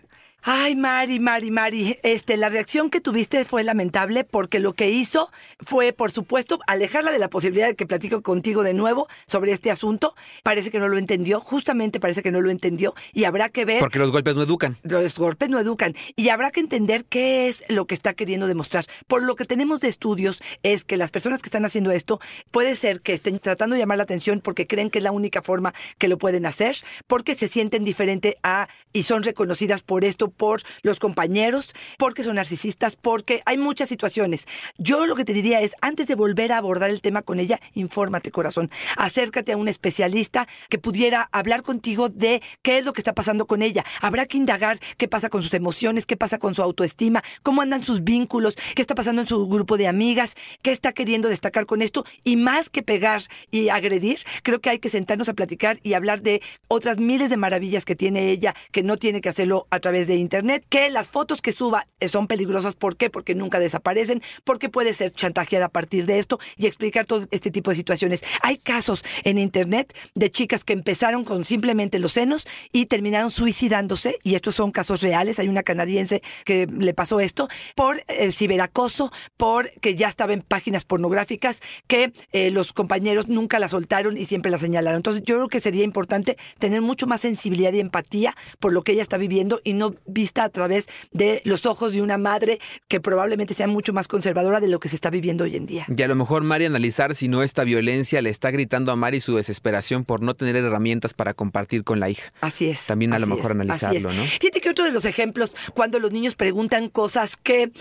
Ay, 0.48 0.75
Mari, 0.75 1.20
Mari, 1.20 1.50
Mari, 1.50 1.98
este, 2.04 2.38
la 2.38 2.50
reacción 2.50 2.92
que 2.92 3.02
tuviste 3.02 3.46
fue 3.46 3.64
lamentable 3.64 4.24
porque 4.24 4.60
lo 4.60 4.74
que 4.74 4.92
hizo 4.92 5.32
fue, 5.60 5.92
por 5.92 6.12
supuesto, 6.12 6.60
alejarla 6.68 7.12
de 7.12 7.18
la 7.18 7.32
posibilidad 7.32 7.66
de 7.66 7.75
que 7.75 7.88
platico 7.88 8.22
contigo 8.22 8.62
de 8.62 8.75
nuevo 8.75 9.08
sobre 9.25 9.54
este 9.54 9.72
asunto. 9.72 10.14
Parece 10.44 10.70
que 10.70 10.78
no 10.78 10.88
lo 10.88 11.00
entendió, 11.00 11.40
justamente 11.40 12.00
parece 12.00 12.22
que 12.22 12.30
no 12.30 12.42
lo 12.42 12.52
entendió 12.52 12.94
y 13.12 13.24
habrá 13.24 13.50
que 13.50 13.66
ver. 13.66 13.80
Porque 13.80 13.98
los 13.98 14.12
golpes 14.12 14.36
no 14.36 14.44
educan. 14.44 14.78
Los 14.84 15.18
golpes 15.18 15.50
no 15.50 15.58
educan 15.58 15.96
y 16.16 16.30
habrá 16.30 16.52
que 16.52 16.60
entender 16.60 17.06
qué 17.06 17.48
es 17.48 17.64
lo 17.68 17.88
que 17.88 17.96
está 17.96 18.14
queriendo 18.14 18.46
demostrar. 18.46 18.86
Por 19.08 19.24
lo 19.24 19.36
que 19.36 19.46
tenemos 19.46 19.82
de 19.82 19.88
estudios 19.88 20.44
es 20.62 20.86
que 20.86 20.96
las 20.96 21.10
personas 21.10 21.42
que 21.42 21.48
están 21.48 21.66
haciendo 21.66 21.90
esto 21.90 22.20
puede 22.52 22.75
ser 22.75 23.02
que 23.02 23.14
estén 23.14 23.40
tratando 23.40 23.74
de 23.74 23.80
llamar 23.80 23.98
la 23.98 24.04
atención 24.04 24.42
porque 24.42 24.68
creen 24.68 24.92
que 24.92 25.00
es 25.00 25.04
la 25.04 25.12
única 25.12 25.42
forma 25.42 25.74
que 25.98 26.08
lo 26.08 26.20
pueden 26.20 26.46
hacer, 26.46 26.78
porque 27.08 27.34
se 27.34 27.48
sienten 27.48 27.84
diferente 27.84 28.38
a 28.44 28.68
y 28.94 29.02
son 29.02 29.24
reconocidas 29.24 29.82
por 29.82 30.06
esto 30.06 30.35
por 30.38 30.63
los 30.82 31.00
compañeros, 31.00 31.74
porque 31.98 32.24
son 32.24 32.36
narcisistas, 32.36 32.96
porque 32.96 33.42
hay 33.46 33.58
muchas 33.58 33.89
situaciones. 33.89 34.48
Yo 34.77 35.06
lo 35.06 35.15
que 35.15 35.25
te 35.25 35.34
diría 35.34 35.62
es, 35.62 35.74
antes 35.82 36.08
de 36.08 36.15
volver 36.15 36.51
a 36.51 36.58
abordar 36.58 36.89
el 36.89 37.01
tema 37.01 37.22
con 37.22 37.39
ella, 37.39 37.60
infórmate, 37.74 38.32
corazón. 38.32 38.70
Acércate 38.98 39.54
a 39.54 39.58
un 39.58 39.68
especialista 39.68 40.48
que 40.70 40.77
pudiera 40.77 41.30
hablar 41.32 41.63
contigo 41.63 42.10
de 42.10 42.42
qué 42.62 42.77
es 42.77 42.86
lo 42.86 42.94
que 42.94 43.01
está 43.01 43.13
pasando 43.13 43.46
con 43.48 43.62
ella. 43.62 43.86
Habrá 44.01 44.25
que 44.25 44.38
indagar 44.38 44.80
qué 44.98 45.08
pasa 45.08 45.30
con 45.30 45.42
sus 45.42 45.54
emociones, 45.54 46.06
qué 46.06 46.18
pasa 46.18 46.38
con 46.38 46.56
su 46.56 46.62
autoestima, 46.62 47.24
cómo 47.44 47.62
andan 47.62 47.84
sus 47.84 48.04
vínculos, 48.04 48.56
qué 48.75 48.82
está 48.82 48.96
pasando 48.96 49.22
en 49.22 49.27
su 49.27 49.48
grupo 49.48 49.77
de 49.77 49.88
amigas, 49.88 50.36
qué 50.62 50.72
está 50.72 50.94
queriendo 50.94 51.30
destacar 51.30 51.65
con 51.65 51.82
esto. 51.82 52.06
Y 52.24 52.36
más 52.36 52.70
que 52.70 52.84
pegar 52.84 53.24
y 53.51 53.70
agredir, 53.70 54.20
creo 54.44 54.60
que 54.60 54.70
hay 54.70 54.80
que 54.80 54.89
sentarnos 54.89 55.30
a 55.30 55.34
platicar 55.34 55.80
y 55.84 55.94
hablar 55.94 56.22
de 56.22 56.42
otras 56.68 56.98
miles 56.98 57.30
de 57.30 57.38
maravillas 57.38 57.86
que 57.86 57.96
tiene 57.96 58.30
ella, 58.30 58.56
que 58.72 58.84
no 58.84 58.98
tiene 58.98 59.22
que 59.22 59.30
hacerlo 59.30 59.68
a 59.70 59.80
través 59.80 60.08
de 60.08 60.15
Internet, 60.25 60.65
que 60.67 60.89
las 60.89 61.10
fotos 61.10 61.41
que 61.41 61.51
suba 61.51 61.88
son 62.08 62.27
peligrosas. 62.27 62.75
¿Por 62.75 62.98
qué? 62.98 63.10
Porque 63.10 63.36
nunca 63.36 63.60
desaparecen, 63.60 64.22
porque 64.44 64.70
puede 64.70 64.94
ser 64.94 65.12
chantajeada 65.12 65.65
a 65.65 65.70
partir 65.70 66.05
de 66.05 66.20
esto 66.20 66.39
y 66.58 66.65
explicar 66.65 67.05
todo 67.05 67.25
este 67.32 67.51
tipo 67.51 67.70
de 67.70 67.77
situaciones. 67.77 68.24
Hay 68.41 68.58
casos 68.58 69.03
en 69.24 69.38
Internet 69.38 69.96
de 70.15 70.32
chicas 70.32 70.63
que 70.63 70.74
empezaron 70.74 71.24
con 71.24 71.46
simplemente 71.46 72.00
los 72.00 72.13
senos 72.13 72.48
y 72.72 72.88
terminaron 72.88 73.32
suicidándose, 73.32 74.20
y 74.24 74.36
estos 74.36 74.55
son 74.55 74.72
casos 74.72 75.01
reales. 75.01 75.39
Hay 75.39 75.48
una 75.48 75.63
canadiense 75.63 76.22
que 76.44 76.67
le 76.67 76.94
pasó 76.94 77.20
esto 77.20 77.48
por 77.75 78.03
eh, 78.08 78.32
ciberacoso, 78.32 79.12
por 79.38 79.70
que 79.79 79.96
ya 79.96 80.08
estaba 80.08 80.34
en 80.34 80.41
páginas 80.41 80.86
pornográficas, 80.86 81.62
que 81.88 82.13
eh, 82.32 82.51
los 82.51 82.74
compañeros 82.74 83.27
nunca 83.27 83.60
la 83.60 83.70
soltaron 83.70 84.17
y 84.17 84.25
siempre 84.25 84.51
la 84.51 84.58
señalaron. 84.58 84.98
Entonces 84.98 85.24
yo 85.24 85.36
creo 85.36 85.48
que 85.48 85.62
sería 85.62 85.84
importante 85.84 86.38
tener 86.60 86.82
mucho 86.82 87.08
más 87.08 87.22
sensibilidad 87.22 87.74
y 87.74 87.79
empatía 87.79 88.36
por 88.60 88.74
lo 88.74 88.84
que 88.84 88.94
ella 88.94 89.01
está 89.01 89.17
viviendo 89.17 89.62
y 89.63 89.74
no 89.74 89.96
vista 90.15 90.43
a 90.45 90.50
través 90.50 90.88
de 91.12 91.41
los 91.43 91.67
ojos 91.67 91.93
de 91.93 92.01
una 92.01 92.17
madre 92.17 92.60
que 92.88 93.00
probablemente 93.00 93.53
sea 93.53 93.67
mucho 93.67 93.93
más 93.93 94.07
conservadora 94.07 94.60
de 94.60 94.67
lo 94.67 94.79
que 94.79 94.89
se 94.89 94.95
está 94.95 95.12
viviendo 95.12 95.43
hoy 95.43 95.55
en 95.55 95.67
día. 95.67 95.86
Y 95.95 96.01
a 96.01 96.07
lo 96.07 96.15
mejor 96.15 96.43
Mari 96.43 96.65
analizar 96.65 97.13
si 97.13 97.27
no 97.27 97.43
esta 97.43 97.63
violencia 97.63 98.22
le 98.24 98.31
está 98.31 98.50
gritando 98.50 98.91
a 98.91 98.95
Mari 98.95 99.22
su 99.22 99.36
desesperación 99.36 100.05
por 100.05 100.22
no 100.24 100.34
tener 100.34 100.55
herramientas 100.55 101.13
para 101.13 101.36
compartir 101.36 101.84
con 101.84 102.00
la 102.00 102.10
hija. 102.10 102.31
Así 102.41 102.67
es. 102.67 102.88
También 102.88 103.13
a 103.13 103.19
lo 103.19 103.27
mejor 103.27 103.51
es, 103.51 103.51
analizarlo, 103.51 104.12
¿no? 104.12 104.24
Fíjate 104.24 104.62
que 104.62 104.69
otro 104.69 104.86
de 104.86 104.91
los 104.91 105.05
ejemplos, 105.05 105.55
cuando 105.74 106.00
los 106.00 106.12
niños 106.12 106.36
preguntan 106.36 106.89
cosas 106.89 107.36
que, 107.36 107.72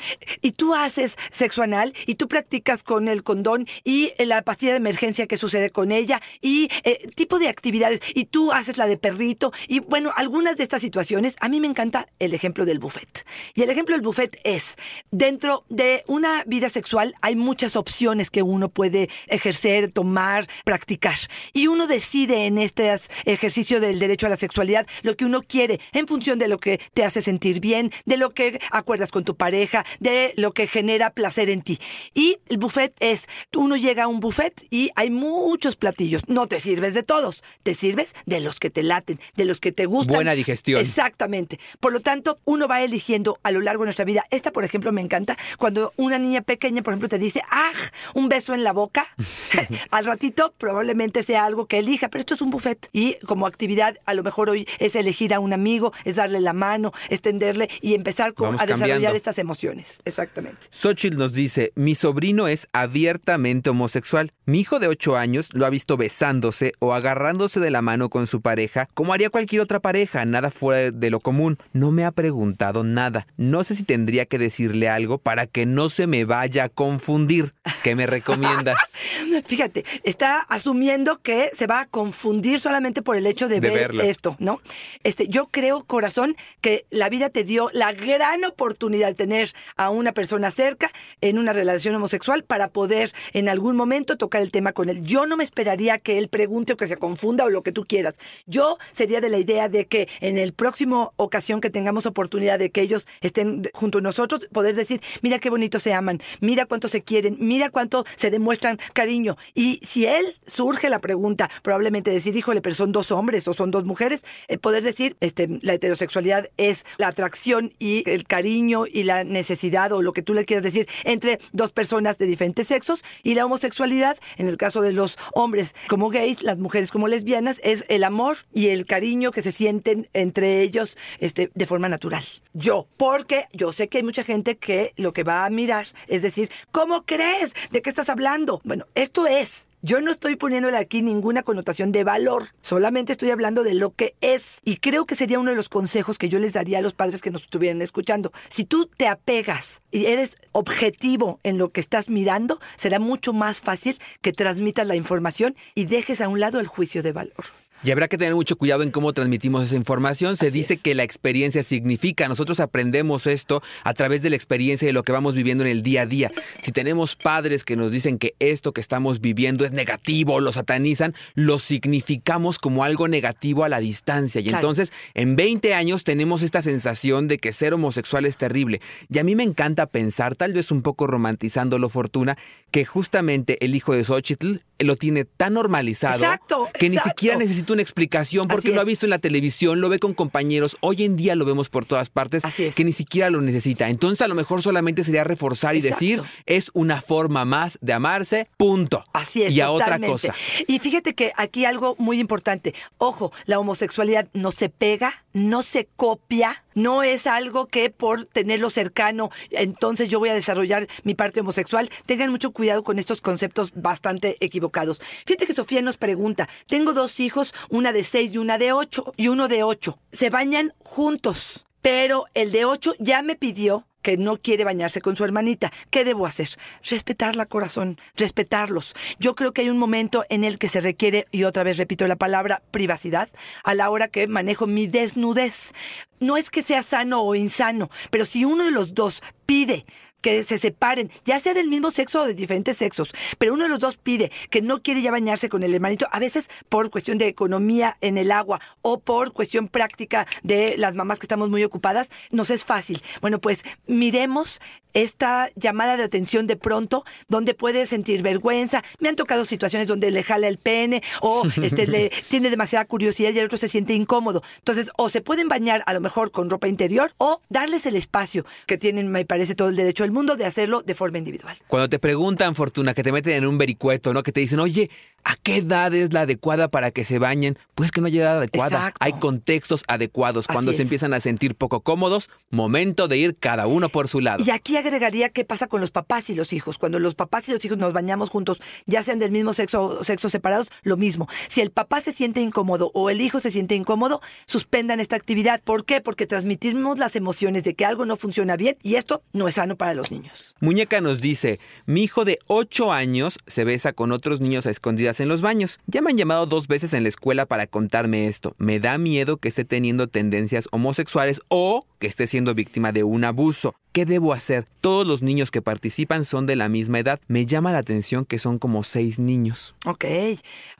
y 0.42 0.52
tú 0.52 0.74
haces 0.74 1.16
sexo 1.30 1.62
anal, 1.62 1.94
y 2.06 2.16
tú 2.16 2.26
practicas 2.26 2.82
con 2.82 3.08
el 3.08 3.22
condón, 3.22 3.66
y 3.84 4.12
la 4.18 4.42
pastilla 4.42 4.72
de 4.72 4.78
emergencia 4.78 5.26
que 5.26 5.36
sucede 5.36 5.70
con 5.70 5.92
ella, 5.92 6.20
y 6.40 6.68
eh, 6.82 7.08
tipo 7.14 7.38
de 7.38 7.48
actividades, 7.48 8.00
y 8.14 8.24
tú 8.26 8.50
haces 8.52 8.76
la 8.76 8.86
de 8.86 8.96
perrito, 8.96 9.52
y 9.68 9.78
bueno, 9.78 10.12
algunas 10.16 10.56
de 10.56 10.64
estas 10.64 10.82
situaciones, 10.82 11.36
a 11.40 11.48
mí 11.48 11.60
me 11.60 11.68
encanta 11.68 12.06
el 12.18 12.34
ejemplo 12.34 12.64
del 12.64 12.78
buffet. 12.78 13.26
Y 13.54 13.62
el 13.62 13.70
ejemplo 13.70 13.94
del 13.94 14.02
buffet 14.02 14.38
es, 14.44 14.76
dentro 15.10 15.64
de 15.68 16.04
una 16.06 16.44
vida 16.44 16.68
sexual 16.68 17.14
hay 17.20 17.36
muchas 17.36 17.76
opciones 17.76 18.30
que 18.30 18.42
uno 18.42 18.68
puede 18.68 19.08
ejercer, 19.26 19.92
tomar, 19.92 20.48
practicar. 20.64 21.18
Y 21.52 21.66
uno 21.66 21.86
decide 21.86 22.46
en 22.46 22.58
este 22.58 22.94
ejercicio 23.24 23.80
del 23.80 23.98
derecho 23.98 24.26
a 24.26 24.30
la 24.30 24.36
sexualidad 24.36 24.86
lo 25.02 25.16
que 25.16 25.24
uno 25.24 25.42
quiere 25.42 25.80
en 25.92 26.06
función 26.06 26.38
de 26.38 26.48
lo 26.48 26.58
que 26.58 26.80
te 26.92 27.04
hace 27.04 27.22
sentir 27.22 27.60
bien, 27.60 27.92
de 28.04 28.16
lo 28.16 28.30
que 28.30 28.60
acuerdas 28.70 29.10
con 29.10 29.24
tu 29.24 29.36
pareja, 29.36 29.84
de 30.00 30.32
lo 30.36 30.52
que 30.52 30.66
genera 30.66 31.10
placer 31.10 31.50
en 31.50 31.62
ti. 31.62 31.78
Y 32.14 32.38
el 32.48 32.58
buffet 32.58 32.94
es, 33.00 33.26
uno 33.54 33.76
llega 33.76 34.04
a 34.04 34.08
un 34.08 34.20
buffet 34.20 34.64
y 34.70 34.90
hay 34.96 35.10
muchos 35.10 35.76
platillos. 35.76 36.28
No 36.28 36.46
te 36.46 36.60
sirves 36.60 36.94
de 36.94 37.02
todos, 37.02 37.42
te 37.62 37.74
sirves 37.74 38.14
de 38.26 38.40
los 38.40 38.60
que 38.60 38.70
te 38.70 38.82
laten, 38.82 39.18
de 39.36 39.44
los 39.44 39.60
que 39.60 39.72
te 39.72 39.86
gustan. 39.86 40.14
Buena 40.14 40.34
digestión. 40.34 40.80
Exactamente. 40.80 41.58
Por 41.80 41.92
lo 41.92 42.00
tanto, 42.04 42.38
uno 42.44 42.68
va 42.68 42.82
eligiendo 42.82 43.38
a 43.42 43.50
lo 43.50 43.60
largo 43.60 43.82
de 43.82 43.86
nuestra 43.86 44.04
vida. 44.04 44.24
Esta, 44.30 44.52
por 44.52 44.64
ejemplo, 44.64 44.92
me 44.92 45.00
encanta 45.00 45.36
cuando 45.58 45.92
una 45.96 46.18
niña 46.20 46.42
pequeña, 46.42 46.82
por 46.82 46.92
ejemplo, 46.92 47.08
te 47.08 47.18
dice, 47.18 47.42
¡ah! 47.50 47.72
Un 48.14 48.28
beso 48.28 48.54
en 48.54 48.62
la 48.62 48.72
boca. 48.72 49.06
Al 49.90 50.04
ratito 50.04 50.54
probablemente 50.58 51.22
sea 51.24 51.44
algo 51.44 51.66
que 51.66 51.80
elija, 51.80 52.08
pero 52.08 52.20
esto 52.20 52.34
es 52.34 52.40
un 52.42 52.50
buffet. 52.50 52.88
Y 52.92 53.14
como 53.26 53.46
actividad, 53.46 53.98
a 54.06 54.14
lo 54.14 54.22
mejor 54.22 54.50
hoy 54.50 54.68
es 54.78 54.94
elegir 54.94 55.34
a 55.34 55.40
un 55.40 55.52
amigo, 55.52 55.92
es 56.04 56.16
darle 56.16 56.40
la 56.40 56.52
mano, 56.52 56.92
extenderle 57.08 57.68
y 57.80 57.94
empezar 57.94 58.34
con- 58.34 58.60
a 58.60 58.66
desarrollar 58.66 59.16
estas 59.16 59.38
emociones. 59.38 60.00
Exactamente. 60.04 60.68
Xochitl 60.70 61.16
nos 61.18 61.32
dice, 61.32 61.72
mi 61.74 61.94
sobrino 61.94 62.46
es 62.46 62.68
abiertamente 62.72 63.70
homosexual. 63.70 64.30
Mi 64.46 64.60
hijo 64.60 64.78
de 64.78 64.88
8 64.88 65.16
años 65.16 65.48
lo 65.54 65.64
ha 65.64 65.70
visto 65.70 65.96
besándose 65.96 66.74
o 66.78 66.92
agarrándose 66.92 67.60
de 67.60 67.70
la 67.70 67.80
mano 67.80 68.10
con 68.10 68.26
su 68.26 68.42
pareja, 68.42 68.90
como 68.92 69.14
haría 69.14 69.30
cualquier 69.30 69.62
otra 69.62 69.80
pareja, 69.80 70.26
nada 70.26 70.50
fuera 70.50 70.90
de 70.90 71.10
lo 71.10 71.20
común. 71.20 71.56
No 71.72 71.92
me 71.92 72.04
ha 72.04 72.12
preguntado 72.12 72.84
nada. 72.84 73.26
No 73.38 73.64
sé 73.64 73.74
si 73.74 73.84
tendría 73.84 74.26
que 74.26 74.36
decirle 74.36 74.90
algo 74.90 75.16
para 75.16 75.46
que 75.46 75.64
no 75.64 75.88
se 75.88 76.06
me 76.06 76.26
vaya 76.26 76.64
a 76.64 76.68
confundir. 76.68 77.54
¿Qué 77.82 77.94
me 77.94 78.06
recomiendas? 78.06 78.76
Fíjate, 79.46 79.82
está 80.02 80.40
asumiendo 80.40 81.22
que 81.22 81.50
se 81.54 81.66
va 81.66 81.80
a 81.80 81.86
confundir 81.86 82.60
solamente 82.60 83.00
por 83.00 83.16
el 83.16 83.26
hecho 83.26 83.48
de, 83.48 83.60
De 83.60 83.70
ver 83.70 83.78
verlo. 83.78 84.02
esto, 84.02 84.36
¿no? 84.40 84.60
Este, 85.04 85.26
yo 85.26 85.48
creo, 85.50 85.84
corazón, 85.84 86.36
que 86.60 86.84
la 86.90 87.08
vida 87.08 87.30
te 87.30 87.44
dio 87.44 87.70
la 87.72 87.94
gran 87.94 88.44
oportunidad 88.44 89.08
de 89.08 89.14
tener 89.14 89.54
a 89.76 89.88
una 89.88 90.12
persona 90.12 90.50
cerca 90.50 90.90
en 91.22 91.38
una 91.38 91.54
relación 91.54 91.94
homosexual 91.94 92.44
para 92.44 92.68
poder 92.68 93.10
en 93.32 93.48
algún 93.48 93.74
momento 93.74 94.18
tocar 94.18 94.33
el 94.42 94.50
tema 94.50 94.72
con 94.72 94.88
él. 94.88 95.02
Yo 95.02 95.26
no 95.26 95.36
me 95.36 95.44
esperaría 95.44 95.98
que 95.98 96.18
él 96.18 96.28
pregunte 96.28 96.72
o 96.72 96.76
que 96.76 96.86
se 96.86 96.96
confunda 96.96 97.44
o 97.44 97.50
lo 97.50 97.62
que 97.62 97.72
tú 97.72 97.84
quieras. 97.84 98.14
Yo 98.46 98.78
sería 98.92 99.20
de 99.20 99.28
la 99.28 99.38
idea 99.38 99.68
de 99.68 99.86
que 99.86 100.08
en 100.20 100.38
el 100.38 100.52
próximo 100.52 101.12
ocasión 101.16 101.60
que 101.60 101.70
tengamos 101.70 102.06
oportunidad 102.06 102.58
de 102.58 102.70
que 102.70 102.80
ellos 102.80 103.06
estén 103.20 103.68
junto 103.74 103.98
a 103.98 104.00
nosotros, 104.00 104.46
poder 104.52 104.74
decir, 104.74 105.00
mira 105.22 105.38
qué 105.38 105.50
bonito 105.50 105.78
se 105.78 105.92
aman, 105.92 106.20
mira 106.40 106.66
cuánto 106.66 106.88
se 106.88 107.02
quieren, 107.02 107.36
mira 107.40 107.70
cuánto 107.70 108.04
se 108.16 108.30
demuestran 108.30 108.78
cariño. 108.92 109.36
Y 109.54 109.80
si 109.84 110.06
él 110.06 110.36
surge 110.46 110.88
la 110.88 110.98
pregunta, 110.98 111.50
probablemente 111.62 112.10
decir, 112.10 112.36
híjole, 112.36 112.60
pero 112.60 112.74
son 112.74 112.92
dos 112.92 113.12
hombres 113.12 113.46
o 113.48 113.54
son 113.54 113.70
dos 113.70 113.84
mujeres, 113.84 114.22
eh, 114.48 114.58
poder 114.58 114.82
decir, 114.82 115.16
este, 115.20 115.48
la 115.62 115.74
heterosexualidad 115.74 116.48
es 116.56 116.84
la 116.98 117.08
atracción 117.08 117.72
y 117.78 118.08
el 118.08 118.24
cariño 118.24 118.84
y 118.86 119.04
la 119.04 119.24
necesidad 119.24 119.92
o 119.92 120.02
lo 120.02 120.12
que 120.12 120.22
tú 120.22 120.34
le 120.34 120.44
quieras 120.44 120.64
decir 120.64 120.88
entre 121.04 121.38
dos 121.52 121.72
personas 121.72 122.18
de 122.18 122.26
diferentes 122.26 122.68
sexos 122.68 123.04
y 123.22 123.34
la 123.34 123.46
homosexualidad, 123.46 124.18
en 124.36 124.48
el 124.48 124.56
caso 124.56 124.80
de 124.80 124.92
los 124.92 125.16
hombres 125.32 125.74
como 125.88 126.10
gays, 126.10 126.42
las 126.42 126.58
mujeres 126.58 126.90
como 126.90 127.08
lesbianas, 127.08 127.60
es 127.64 127.84
el 127.88 128.04
amor 128.04 128.38
y 128.52 128.68
el 128.68 128.86
cariño 128.86 129.30
que 129.30 129.42
se 129.42 129.52
sienten 129.52 130.08
entre 130.12 130.60
ellos 130.60 130.96
este, 131.18 131.50
de 131.54 131.66
forma 131.66 131.88
natural. 131.88 132.24
Yo, 132.52 132.86
porque 132.96 133.46
yo 133.52 133.72
sé 133.72 133.88
que 133.88 133.98
hay 133.98 134.04
mucha 134.04 134.22
gente 134.22 134.56
que 134.56 134.92
lo 134.96 135.12
que 135.12 135.24
va 135.24 135.44
a 135.44 135.50
mirar 135.50 135.86
es 136.08 136.22
decir, 136.22 136.50
¿cómo 136.70 137.04
crees? 137.04 137.52
¿De 137.70 137.82
qué 137.82 137.90
estás 137.90 138.08
hablando? 138.08 138.60
Bueno, 138.64 138.86
esto 138.94 139.26
es. 139.26 139.66
Yo 139.86 140.00
no 140.00 140.10
estoy 140.10 140.36
poniéndole 140.36 140.78
aquí 140.78 141.02
ninguna 141.02 141.42
connotación 141.42 141.92
de 141.92 142.04
valor, 142.04 142.44
solamente 142.62 143.12
estoy 143.12 143.30
hablando 143.30 143.62
de 143.62 143.74
lo 143.74 143.90
que 143.90 144.14
es. 144.22 144.60
Y 144.64 144.78
creo 144.78 145.04
que 145.04 145.14
sería 145.14 145.38
uno 145.38 145.50
de 145.50 145.56
los 145.58 145.68
consejos 145.68 146.16
que 146.16 146.30
yo 146.30 146.38
les 146.38 146.54
daría 146.54 146.78
a 146.78 146.80
los 146.80 146.94
padres 146.94 147.20
que 147.20 147.30
nos 147.30 147.42
estuvieran 147.42 147.82
escuchando. 147.82 148.32
Si 148.48 148.64
tú 148.64 148.86
te 148.86 149.08
apegas 149.08 149.82
y 149.90 150.06
eres 150.06 150.38
objetivo 150.52 151.38
en 151.42 151.58
lo 151.58 151.68
que 151.68 151.82
estás 151.82 152.08
mirando, 152.08 152.60
será 152.76 152.98
mucho 152.98 153.34
más 153.34 153.60
fácil 153.60 153.98
que 154.22 154.32
transmitas 154.32 154.86
la 154.86 154.96
información 154.96 155.54
y 155.74 155.84
dejes 155.84 156.22
a 156.22 156.28
un 156.28 156.40
lado 156.40 156.60
el 156.60 156.66
juicio 156.66 157.02
de 157.02 157.12
valor. 157.12 157.44
Y 157.84 157.90
habrá 157.90 158.08
que 158.08 158.16
tener 158.16 158.34
mucho 158.34 158.56
cuidado 158.56 158.82
en 158.82 158.90
cómo 158.90 159.12
transmitimos 159.12 159.66
esa 159.66 159.76
información. 159.76 160.36
Se 160.38 160.46
Así 160.46 160.58
dice 160.58 160.74
es. 160.74 160.80
que 160.82 160.94
la 160.94 161.02
experiencia 161.02 161.62
significa. 161.62 162.26
Nosotros 162.28 162.58
aprendemos 162.60 163.26
esto 163.26 163.62
a 163.84 163.92
través 163.92 164.22
de 164.22 164.30
la 164.30 164.36
experiencia 164.36 164.86
y 164.86 164.88
de 164.88 164.92
lo 164.94 165.02
que 165.02 165.12
vamos 165.12 165.34
viviendo 165.34 165.64
en 165.64 165.70
el 165.70 165.82
día 165.82 166.02
a 166.02 166.06
día. 166.06 166.32
Si 166.62 166.72
tenemos 166.72 167.14
padres 167.14 167.62
que 167.62 167.76
nos 167.76 167.92
dicen 167.92 168.18
que 168.18 168.34
esto 168.38 168.72
que 168.72 168.80
estamos 168.80 169.20
viviendo 169.20 169.66
es 169.66 169.72
negativo, 169.72 170.40
lo 170.40 170.50
satanizan, 170.50 171.14
lo 171.34 171.58
significamos 171.58 172.58
como 172.58 172.84
algo 172.84 173.06
negativo 173.06 173.64
a 173.64 173.68
la 173.68 173.80
distancia. 173.80 174.40
Y 174.40 174.44
Claro. 174.44 174.58
entonces, 174.58 174.90
en 175.12 175.36
20 175.36 175.74
años 175.74 176.04
tenemos 176.04 176.40
esta 176.42 176.62
sensación 176.62 177.28
de 177.28 177.36
que 177.38 177.52
ser 177.52 177.74
homosexual 177.74 178.24
es 178.24 178.38
terrible. 178.38 178.80
Y 179.10 179.18
a 179.18 179.24
mí 179.24 179.36
me 179.36 179.42
encanta 179.42 179.86
pensar, 179.86 180.36
tal 180.36 180.54
vez 180.54 180.70
un 180.70 180.80
poco 180.80 181.06
romantizando 181.06 181.78
lo 181.78 181.90
fortuna, 181.90 182.38
que 182.70 182.86
justamente 182.86 183.62
el 183.64 183.74
hijo 183.74 183.94
de 183.94 184.04
Xochitl 184.04 184.56
lo 184.78 184.96
tiene 184.96 185.24
tan 185.24 185.54
normalizado 185.54 186.16
Exacto, 186.16 186.68
que 186.78 186.88
ni 186.88 186.98
siquiera 186.98 187.36
necesita 187.36 187.72
una 187.72 187.82
explicación 187.82 188.48
porque 188.48 188.70
lo 188.70 188.80
ha 188.80 188.84
visto 188.84 189.06
en 189.06 189.10
la 189.10 189.18
televisión, 189.18 189.80
lo 189.80 189.88
ve 189.88 189.98
con 189.98 190.14
compañeros, 190.14 190.76
hoy 190.80 191.04
en 191.04 191.16
día 191.16 191.34
lo 191.36 191.44
vemos 191.44 191.68
por 191.68 191.84
todas 191.84 192.10
partes, 192.10 192.44
Así 192.44 192.64
es. 192.64 192.74
que 192.74 192.84
ni 192.84 192.92
siquiera 192.92 193.30
lo 193.30 193.40
necesita. 193.40 193.88
Entonces 193.88 194.20
a 194.22 194.28
lo 194.28 194.34
mejor 194.34 194.62
solamente 194.62 195.04
sería 195.04 195.24
reforzar 195.24 195.76
y 195.76 195.80
decir, 195.80 196.22
es 196.46 196.70
una 196.74 197.00
forma 197.00 197.44
más 197.44 197.78
de 197.80 197.92
amarse, 197.92 198.48
punto. 198.56 199.04
Así 199.12 199.42
es. 199.42 199.54
Y 199.54 199.60
a 199.60 199.70
otra 199.70 199.98
cosa. 199.98 200.34
Y 200.66 200.78
fíjate 200.78 201.14
que 201.14 201.32
aquí 201.36 201.64
algo 201.64 201.94
muy 201.98 202.18
importante. 202.18 202.74
Ojo, 202.98 203.32
la 203.46 203.58
homosexualidad 203.58 204.28
no 204.32 204.50
se 204.50 204.68
pega, 204.68 205.24
no 205.32 205.62
se 205.62 205.88
copia, 205.96 206.63
no 206.74 207.02
es 207.02 207.26
algo 207.26 207.66
que 207.66 207.90
por 207.90 208.24
tenerlo 208.26 208.70
cercano, 208.70 209.30
entonces 209.50 210.08
yo 210.08 210.18
voy 210.18 210.28
a 210.28 210.34
desarrollar 210.34 210.88
mi 211.02 211.14
parte 211.14 211.40
homosexual. 211.40 211.90
Tengan 212.06 212.30
mucho 212.30 212.52
cuidado 212.52 212.82
con 212.82 212.98
estos 212.98 213.20
conceptos 213.20 213.72
bastante 213.74 214.36
equivocados. 214.40 215.00
Fíjate 215.26 215.46
que 215.46 215.52
Sofía 215.52 215.82
nos 215.82 215.96
pregunta, 215.96 216.48
tengo 216.68 216.92
dos 216.92 217.20
hijos, 217.20 217.54
una 217.68 217.92
de 217.92 218.04
seis 218.04 218.32
y 218.32 218.38
una 218.38 218.58
de 218.58 218.72
ocho, 218.72 219.12
y 219.16 219.28
uno 219.28 219.48
de 219.48 219.62
ocho. 219.62 219.98
¿Se 220.12 220.30
bañan 220.30 220.74
juntos? 220.78 221.64
pero 221.84 222.24
el 222.32 222.50
de 222.50 222.64
8 222.64 222.94
ya 222.98 223.20
me 223.20 223.36
pidió 223.36 223.86
que 224.04 224.16
no 224.18 224.36
quiere 224.36 224.62
bañarse 224.64 225.00
con 225.00 225.16
su 225.16 225.24
hermanita. 225.24 225.72
¿Qué 225.90 226.04
debo 226.04 226.26
hacer? 226.26 226.50
Respetarla, 226.88 227.46
corazón, 227.46 227.98
respetarlos. 228.14 228.94
Yo 229.18 229.34
creo 229.34 229.52
que 229.52 229.62
hay 229.62 229.70
un 229.70 229.78
momento 229.78 230.24
en 230.28 230.44
el 230.44 230.58
que 230.58 230.68
se 230.68 230.82
requiere, 230.82 231.26
y 231.32 231.44
otra 231.44 231.64
vez 231.64 231.78
repito 231.78 232.06
la 232.06 232.16
palabra, 232.16 232.62
privacidad, 232.70 233.30
a 233.64 233.74
la 233.74 233.88
hora 233.88 234.08
que 234.08 234.28
manejo 234.28 234.66
mi 234.66 234.86
desnudez. 234.86 235.72
No 236.20 236.36
es 236.36 236.50
que 236.50 236.62
sea 236.62 236.82
sano 236.82 237.22
o 237.22 237.34
insano, 237.34 237.90
pero 238.10 238.26
si 238.26 238.44
uno 238.44 238.64
de 238.64 238.70
los 238.70 238.92
dos 238.94 239.22
pide 239.46 239.86
que 240.24 240.42
se 240.42 240.56
separen, 240.56 241.10
ya 241.26 241.38
sea 241.38 241.52
del 241.52 241.68
mismo 241.68 241.90
sexo 241.90 242.22
o 242.22 242.26
de 242.26 242.32
diferentes 242.32 242.78
sexos, 242.78 243.12
pero 243.36 243.52
uno 243.52 243.64
de 243.64 243.68
los 243.68 243.78
dos 243.78 243.98
pide 243.98 244.32
que 244.48 244.62
no 244.62 244.82
quiere 244.82 245.02
ya 245.02 245.10
bañarse 245.10 245.50
con 245.50 245.62
el 245.62 245.74
hermanito, 245.74 246.08
a 246.10 246.18
veces 246.18 246.48
por 246.70 246.88
cuestión 246.88 247.18
de 247.18 247.28
economía 247.28 247.98
en 248.00 248.16
el 248.16 248.32
agua 248.32 248.58
o 248.80 249.00
por 249.00 249.34
cuestión 249.34 249.68
práctica 249.68 250.26
de 250.42 250.76
las 250.78 250.94
mamás 250.94 251.18
que 251.18 251.26
estamos 251.26 251.50
muy 251.50 251.62
ocupadas, 251.62 252.10
nos 252.30 252.48
es 252.48 252.64
fácil. 252.64 253.02
Bueno, 253.20 253.38
pues 253.38 253.64
miremos 253.86 254.60
esta 254.94 255.50
llamada 255.56 255.96
de 255.96 256.04
atención 256.04 256.46
de 256.46 256.56
pronto, 256.56 257.04
donde 257.28 257.52
puede 257.54 257.84
sentir 257.86 258.22
vergüenza. 258.22 258.82
Me 259.00 259.08
han 259.08 259.16
tocado 259.16 259.44
situaciones 259.44 259.88
donde 259.88 260.10
le 260.10 260.22
jala 260.22 260.48
el 260.48 260.56
pene 260.56 261.02
o 261.20 261.42
este, 261.60 261.86
le 261.86 262.10
tiene 262.28 262.48
demasiada 262.48 262.84
curiosidad 262.86 263.32
y 263.32 263.38
el 263.40 263.46
otro 263.46 263.58
se 263.58 263.68
siente 263.68 263.92
incómodo. 263.92 264.42
Entonces, 264.58 264.90
o 264.96 265.10
se 265.10 265.20
pueden 265.20 265.48
bañar 265.48 265.82
a 265.86 265.92
lo 265.92 266.00
mejor 266.00 266.30
con 266.30 266.48
ropa 266.48 266.68
interior 266.68 267.12
o 267.18 267.40
darles 267.48 267.86
el 267.86 267.96
espacio 267.96 268.46
que 268.66 268.78
tienen, 268.78 269.08
me 269.08 269.24
parece, 269.24 269.54
todo 269.54 269.68
el 269.68 269.76
derecho 269.76 270.04
del 270.04 270.12
mundo 270.14 270.36
de 270.36 270.46
hacerlo 270.46 270.82
de 270.82 270.94
forma 270.94 271.18
individual. 271.18 271.58
Cuando 271.66 271.88
te 271.88 271.98
preguntan, 271.98 272.54
Fortuna, 272.54 272.94
que 272.94 273.02
te 273.02 273.12
meten 273.12 273.34
en 273.34 273.46
un 273.46 273.58
vericueto, 273.58 274.14
¿no? 274.14 274.22
Que 274.22 274.32
te 274.32 274.40
dicen, 274.40 274.60
oye, 274.60 274.90
¿a 275.24 275.36
qué 275.36 275.56
edad 275.56 275.92
es 275.94 276.12
la 276.12 276.22
adecuada 276.22 276.68
para 276.68 276.90
que 276.90 277.04
se 277.04 277.18
bañen? 277.18 277.58
Pues 277.74 277.90
que 277.90 278.00
no 278.00 278.06
hay 278.06 278.18
edad 278.18 278.38
adecuada. 278.38 278.76
Exacto. 278.76 278.98
Hay 279.00 279.12
contextos 279.14 279.82
adecuados. 279.88 280.46
Cuando 280.46 280.72
se 280.72 280.82
empiezan 280.82 281.14
a 281.14 281.20
sentir 281.20 281.54
poco 281.54 281.80
cómodos, 281.80 282.30
momento 282.50 283.08
de 283.08 283.16
ir 283.16 283.36
cada 283.36 283.66
uno 283.66 283.88
por 283.88 284.08
su 284.08 284.20
lado. 284.20 284.44
Y 284.44 284.50
aquí 284.50 284.76
agregaría 284.76 285.30
qué 285.30 285.44
pasa 285.44 285.66
con 285.66 285.80
los 285.80 285.90
papás 285.90 286.30
y 286.30 286.34
los 286.34 286.52
hijos. 286.52 286.78
Cuando 286.78 286.98
los 286.98 287.14
papás 287.14 287.48
y 287.48 287.52
los 287.52 287.64
hijos 287.64 287.78
nos 287.78 287.92
bañamos 287.92 288.30
juntos, 288.30 288.60
ya 288.86 289.02
sean 289.02 289.18
del 289.18 289.32
mismo 289.32 289.54
sexo 289.54 289.84
o 289.84 290.04
sexos 290.04 290.32
separados, 290.32 290.70
lo 290.82 290.96
mismo. 290.96 291.28
Si 291.48 291.60
el 291.60 291.70
papá 291.70 292.00
se 292.00 292.12
siente 292.12 292.40
incómodo 292.40 292.90
o 292.94 293.10
el 293.10 293.20
hijo 293.20 293.40
se 293.40 293.50
siente 293.50 293.74
incómodo, 293.74 294.20
suspendan 294.46 295.00
esta 295.00 295.16
actividad. 295.16 295.60
¿Por 295.62 295.84
qué? 295.84 296.00
Porque 296.00 296.26
transmitimos 296.26 296.98
las 296.98 297.16
emociones 297.16 297.64
de 297.64 297.74
que 297.74 297.84
algo 297.84 298.04
no 298.04 298.16
funciona 298.16 298.56
bien 298.56 298.76
y 298.82 298.96
esto 298.96 299.22
no 299.32 299.48
es 299.48 299.54
sano 299.54 299.76
para 299.76 299.94
los 299.94 300.10
niños. 300.10 300.54
Muñeca 300.60 301.00
nos 301.00 301.20
dice, 301.20 301.60
mi 301.86 302.02
hijo 302.02 302.24
de 302.24 302.38
8 302.46 302.92
años 302.92 303.38
se 303.46 303.64
besa 303.64 303.92
con 303.92 304.12
otros 304.12 304.40
niños 304.40 304.66
a 304.66 304.70
escondidas 304.70 305.13
en 305.20 305.28
los 305.28 305.40
baños. 305.40 305.78
Ya 305.86 306.02
me 306.02 306.10
han 306.10 306.16
llamado 306.16 306.46
dos 306.46 306.68
veces 306.68 306.92
en 306.94 307.02
la 307.02 307.08
escuela 307.08 307.46
para 307.46 307.66
contarme 307.66 308.26
esto. 308.26 308.54
Me 308.58 308.80
da 308.80 308.98
miedo 308.98 309.36
que 309.36 309.48
esté 309.48 309.64
teniendo 309.64 310.08
tendencias 310.08 310.68
homosexuales 310.72 311.40
o 311.48 311.86
que 311.98 312.06
esté 312.06 312.26
siendo 312.26 312.54
víctima 312.54 312.92
de 312.92 313.04
un 313.04 313.24
abuso. 313.24 313.74
¿Qué 313.94 314.04
debo 314.06 314.32
hacer? 314.32 314.66
Todos 314.80 315.06
los 315.06 315.22
niños 315.22 315.52
que 315.52 315.62
participan 315.62 316.24
son 316.24 316.48
de 316.48 316.56
la 316.56 316.68
misma 316.68 316.98
edad. 316.98 317.20
Me 317.28 317.46
llama 317.46 317.70
la 317.70 317.78
atención 317.78 318.24
que 318.24 318.40
son 318.40 318.58
como 318.58 318.82
seis 318.82 319.20
niños. 319.20 319.76
Ok. 319.86 320.04